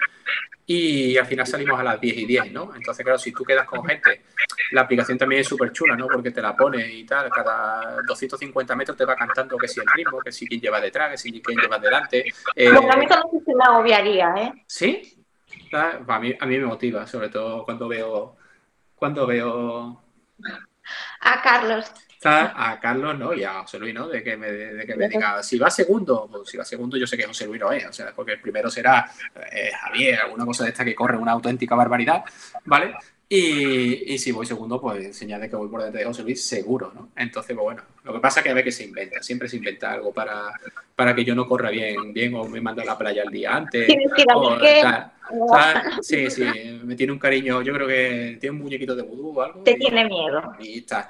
[0.66, 2.74] y al final salimos a las 10 y 10, ¿no?
[2.74, 4.22] Entonces, claro, si tú quedas con gente,
[4.72, 6.06] la aplicación también es súper chula, ¿no?
[6.08, 9.86] Porque te la pone y tal, cada 250 metros te va cantando que si el
[9.94, 12.24] ritmo, que si quien lleva detrás, que si quien lleva delante.
[12.56, 14.52] Eh, bueno, a mí también se me agobiaría, ¿eh?
[14.66, 15.23] ¿Sí?
[15.74, 18.36] A mí, a mí me motiva, sobre todo cuando veo...
[18.94, 20.02] Cuando veo...
[21.20, 21.92] A Carlos
[22.26, 23.34] a Carlos, ¿no?
[23.34, 24.08] Y a José Luis, ¿no?
[24.08, 27.06] De que me, de que me diga, si va segundo, pues si va segundo yo
[27.06, 29.10] sé que José Luis no es, o sea, porque el primero será
[29.52, 32.24] eh, Javier, alguna cosa de esta que corre una auténtica barbaridad,
[32.64, 32.94] ¿vale?
[33.28, 36.44] Y, y, si voy segundo, pues señal de que voy por delante de José Luis,
[36.44, 37.08] seguro, ¿no?
[37.16, 39.92] Entonces, pues bueno, lo que pasa es que a veces se inventa, siempre se inventa
[39.92, 40.52] algo para,
[40.94, 43.56] para que yo no corra bien, bien o me mando a la playa el día
[43.56, 43.88] antes.
[45.30, 45.56] O,
[46.02, 46.44] Sí, sí,
[46.84, 49.62] me tiene un cariño, yo creo que tiene un muñequito de vudú o algo.
[49.62, 50.54] Te tiene miedo.
[50.60, 51.08] Y está.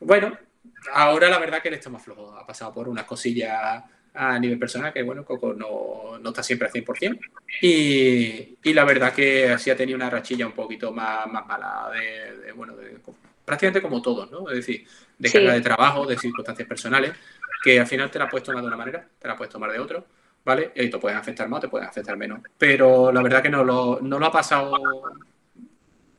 [0.00, 0.36] Bueno,
[0.94, 2.34] ahora la verdad que él está más flojo.
[2.36, 3.84] Ha pasado por unas cosillas
[4.14, 7.18] a nivel personal que, bueno, Coco no, no está siempre al 100%.
[7.62, 11.90] Y, y, la verdad que así ha tenido una rachilla un poquito más, más mala
[11.92, 12.98] de, bueno, de,
[13.44, 14.48] prácticamente como todos, ¿no?
[14.48, 14.86] Es decir,
[15.18, 17.12] de carga de trabajo, de circunstancias personales,
[17.62, 19.78] que al final te la puedes tomar de una manera, te la puedes tomar de
[19.78, 20.06] otro,
[20.44, 20.72] ¿vale?
[20.74, 22.40] Y te pueden afectar más, te pueden afectar menos.
[22.56, 24.76] Pero la verdad que no lo, no lo ha pasado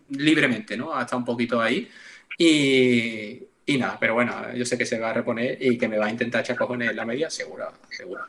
[0.09, 0.93] libremente, ¿no?
[0.93, 1.89] Ha estado un poquito ahí.
[2.37, 5.97] Y, y nada, pero bueno, yo sé que se va a reponer y que me
[5.97, 8.21] va a intentar echar cojones en la media, seguro, seguro.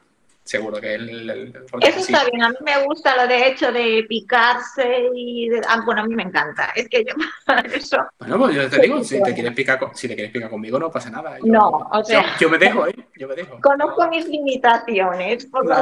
[0.45, 1.55] Seguro que él.
[1.80, 5.49] Eso está bien, a mí me gusta lo de hecho de picarse y.
[5.68, 6.72] Ah, bueno, a mí me encanta.
[6.74, 7.14] Es que yo.
[7.72, 7.99] eso.
[8.18, 10.90] Bueno, pues yo te digo, si te quieres picar, si te quieres picar conmigo, no
[10.90, 11.38] pasa nada.
[11.45, 12.36] no, o sea.
[12.40, 12.95] Yo, me dejo, ¿eh?
[13.16, 13.61] Yo me dejo.
[13.61, 15.76] Conozco mis limitaciones, por lo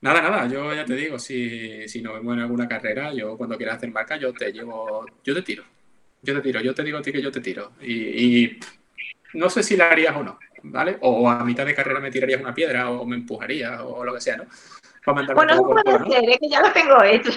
[0.00, 3.56] Nada, nada, yo ya te digo, si, si nos vemos en alguna carrera, yo cuando
[3.56, 5.62] quieras hacer marca, yo te llevo, yo te tiro
[6.22, 7.72] yo te tiro, yo te digo a ti que yo te tiro.
[7.82, 8.58] Y,
[9.34, 10.98] no sé si la harías o no, ¿vale?
[11.00, 14.20] O a mitad de carrera me tirarías una piedra o me empujarías o lo que
[14.20, 14.44] sea, ¿no?
[15.04, 17.32] bueno, no puede ser, es que ya lo tengo hecho.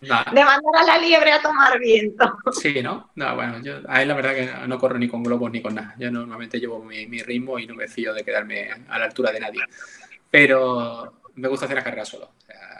[0.00, 2.36] De mandar a la liebre a tomar viento.
[2.52, 3.10] Sí, ¿no?
[3.14, 5.94] No, bueno, yo ahí la verdad que no corro ni con globos ni con nada.
[5.98, 9.40] Yo normalmente llevo mi, ritmo y no me fío de quedarme a la altura de
[9.40, 9.60] nadie.
[10.30, 12.32] Pero me gusta hacer la carrera solo,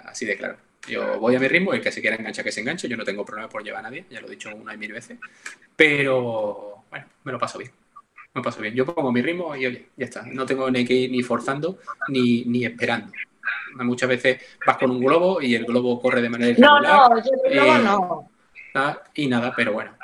[0.05, 0.68] así de claro.
[0.89, 2.89] Yo voy a mi ritmo y el que se quiera enganchar, que se enganche.
[2.89, 4.93] Yo no tengo problema por llevar a nadie, ya lo he dicho una y mil
[4.93, 5.19] veces.
[5.77, 7.71] Pero, bueno, me lo paso bien.
[8.35, 8.75] Me lo paso bien.
[8.75, 10.23] Yo pongo mi ritmo y oye, ya está.
[10.23, 11.79] No tengo ni que ir ni forzando
[12.09, 13.13] ni, ni esperando.
[13.75, 17.31] Muchas veces vas con un globo y el globo corre de manera No, no, yo
[17.51, 18.31] globo no.
[19.15, 19.97] Y nada, pero bueno.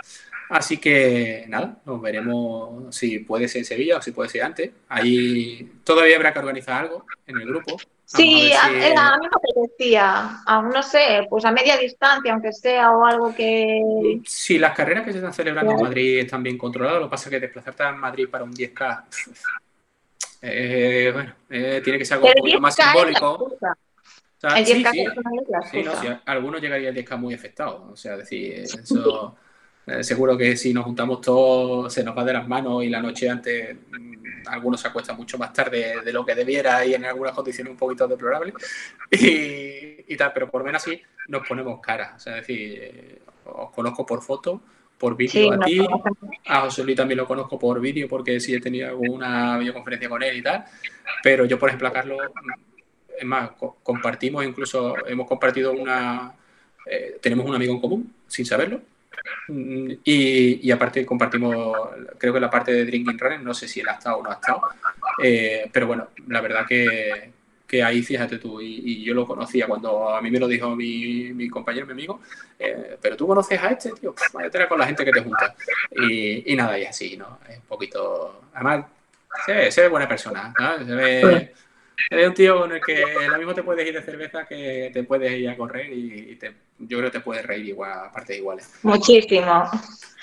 [0.54, 4.70] Así que nada, nos veremos si puede ser en Sevilla o si puede ser antes.
[4.88, 7.76] Ahí todavía habrá que organizar algo en el grupo.
[8.04, 13.04] Sí, a, mí me apetecía, aún no sé, pues a media distancia, aunque sea, o
[13.04, 14.20] algo que...
[14.24, 17.28] Sí, las carreras que se están celebrando en Madrid están bien controladas, lo que pasa
[17.28, 19.04] es que desplazarte a Madrid para un 10K,
[20.42, 23.56] eh, bueno, eh, tiene que ser algo más simbólico.
[24.42, 29.36] el 10K sí, sí, sí, algunos llegaría el 10K muy afectado, o sea, decir, eso...
[29.86, 33.02] Eh, seguro que si nos juntamos todos se nos va de las manos y la
[33.02, 37.04] noche antes mm, algunos se acuestan mucho más tarde de lo que debiera y en
[37.04, 38.54] algunas condiciones un poquito deplorables.
[39.10, 42.14] Y, tal, pero por menos así nos ponemos cara.
[42.16, 44.60] O sea, es decir, eh, os conozco por foto,
[44.98, 45.86] por vídeo a ti,
[46.46, 50.22] a José Luis también lo conozco por vídeo porque sí he tenido alguna videoconferencia con
[50.22, 50.64] él y tal,
[51.22, 52.50] pero yo, por ejemplo, a Carlos, mm,
[53.18, 53.50] es más,
[53.82, 56.34] compartimos, incluso hemos compartido una,
[56.86, 58.80] eh, tenemos un amigo en común, sin saberlo,
[60.04, 61.88] Y, aparte compartimos,
[62.18, 64.30] creo que la parte de Drinking Running, no sé si él ha estado o no
[64.30, 64.62] ha estado,
[65.22, 67.32] eh, pero bueno, la verdad que,
[67.66, 71.32] que ahí fíjate tú, y, yo lo conocía cuando a mí me lo dijo mi,
[71.32, 72.20] mi compañero, mi amigo,
[72.58, 75.54] eh, pero tú conoces a este, tío, vaya con la gente que te junta.
[75.90, 77.38] Y, y nada, y así, ¿no?
[77.48, 78.86] Es un poquito, además,
[79.44, 80.78] se ve, se ve buena persona, ¿no?
[80.84, 81.54] Se ve
[82.10, 85.04] Eres un tío con el que lo mismo te puedes ir de cerveza que te
[85.04, 88.38] puedes ir a correr y, te, yo creo que te puedes reír igual, aparte de
[88.40, 88.70] iguales.
[88.82, 89.70] Muchísimo.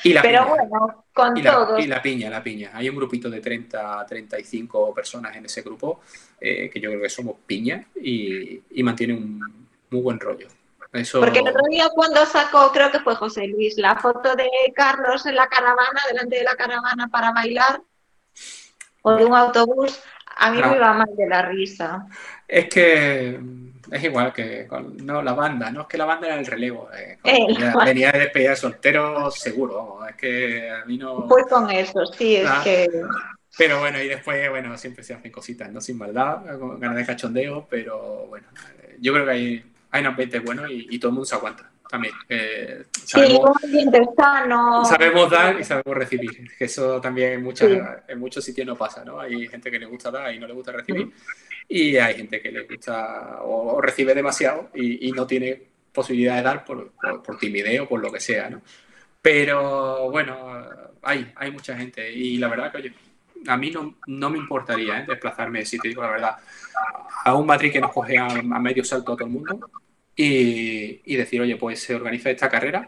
[0.03, 1.41] Y la Pero bueno, con y.
[1.41, 2.71] La, y la piña, la piña.
[2.73, 6.01] Hay un grupito de 30, 35 personas en ese grupo
[6.39, 9.39] eh, que yo creo que somos piña y, y mantiene un
[9.89, 10.47] muy buen rollo.
[10.93, 11.21] Eso...
[11.21, 15.25] Porque el otro día cuando sacó, creo que fue José Luis, la foto de Carlos
[15.25, 17.81] en la caravana, delante de la caravana para bailar,
[19.01, 20.01] o de un autobús,
[20.41, 22.07] a mí me iba mal de la risa.
[22.47, 23.39] Es que
[23.91, 26.89] es igual que con no, la banda, no es que la banda era el relevo.
[26.93, 27.47] eh, Eh,
[27.85, 29.75] venía, de despedida de soltero, seguro.
[29.75, 31.27] vamos, Es que a mí no.
[31.27, 32.61] Fue con eso, sí, es Ah.
[32.63, 32.87] que...
[33.57, 35.81] Pero bueno, y después, bueno, siempre se hacen cositas, ¿no?
[35.81, 38.47] Sin maldad, con ganas de cachondeo, pero bueno,
[38.83, 41.35] eh, yo creo que hay, hay un ambiente bueno y, y todo el mundo se
[41.35, 42.13] aguanta también.
[42.29, 44.85] eh, Sí, sabemos, ambiente sano.
[44.85, 47.77] sabemos dar y sabemos recibir, que eso también en, muchas, Sí.
[48.07, 49.19] en muchos sitios no pasa, ¿no?
[49.19, 51.11] Hay gente que le gusta dar y no le gusta recibir,
[51.67, 55.61] y hay gente que le gusta o, o recibe demasiado y, y no tiene
[55.93, 58.61] posibilidad de dar por, por, por timidez o por lo que sea, ¿no?
[59.21, 60.65] Pero bueno,
[61.03, 62.93] hay, hay mucha gente y la verdad que oye,
[63.47, 65.05] a mí no, no me importaría ¿eh?
[65.07, 66.37] desplazarme, si te digo la verdad,
[67.25, 69.69] a un Madrid que nos coge a, a medio salto a todo el mundo
[70.21, 72.87] y, y decir, oye, pues se organiza esta carrera,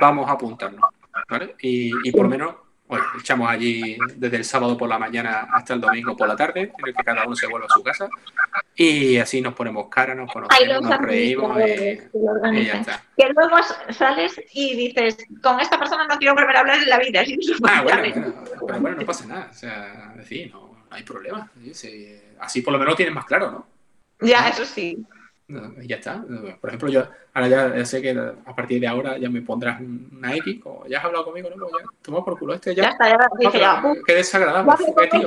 [0.00, 0.84] vamos a apuntarnos,
[1.28, 1.54] ¿vale?
[1.60, 2.54] Y, y por lo menos,
[2.86, 6.72] bueno, echamos allí desde el sábado por la mañana hasta el domingo por la tarde,
[6.78, 8.08] en el que cada uno se vuelve a su casa
[8.76, 13.02] y así nos ponemos cara, nos conocemos, nos reímos y, lo y ya está.
[13.16, 13.56] Que luego
[13.90, 17.22] sales y dices, con esta persona no quiero volver a hablar en la vida.
[17.66, 18.34] Ah, bueno,
[18.66, 19.48] pero bueno, no pasa nada.
[19.50, 20.14] O sea,
[20.52, 21.50] no, no hay problema.
[21.62, 22.20] Sí, sí.
[22.38, 23.66] Así por lo menos tienes más claro, ¿no?
[24.20, 25.04] Ya, eso sí.
[25.46, 26.24] No, Y ya está.
[26.60, 29.78] Por ejemplo, yo ahora ya, ya sé que a partir de ahora ya me pondrás
[29.80, 31.56] un- una X, como ya has hablado conmigo, ¿no?
[31.68, 32.88] Pues ya, toma por culo este Ya ya.
[32.90, 33.82] está, ya No, dije ya.
[34.06, 34.72] qué desagradable.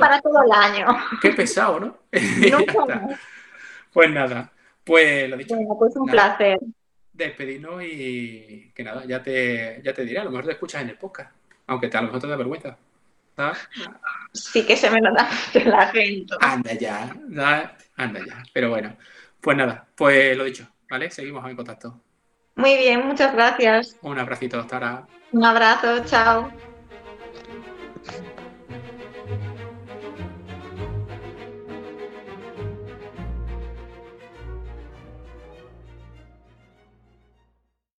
[0.00, 0.86] para todo el año.
[1.22, 1.96] qué pesado, ¿no?
[2.12, 3.20] Más.
[3.92, 4.50] Pues nada,
[4.84, 6.36] pues lo dicho, Bueno, pues un Nada.
[6.36, 6.58] placer.
[7.12, 10.90] despedirnos y que nada, ya te, ya te diré, a lo mejor te escuchas en
[10.90, 11.32] el podcast,
[11.66, 12.76] aunque te, a lo mejor te da vergüenza.
[13.34, 13.58] ¿sabes?
[14.32, 15.28] Sí que se me lo da
[15.64, 16.34] la gente.
[16.40, 18.42] Anda ya, da- anda ya.
[18.52, 18.96] Pero bueno,
[19.40, 21.10] pues nada, pues lo dicho, ¿vale?
[21.10, 22.00] Seguimos en contacto.
[22.56, 23.96] Muy bien, muchas gracias.
[24.02, 25.06] Un abracito hasta ahora.
[25.32, 26.67] Un abrazo, chao.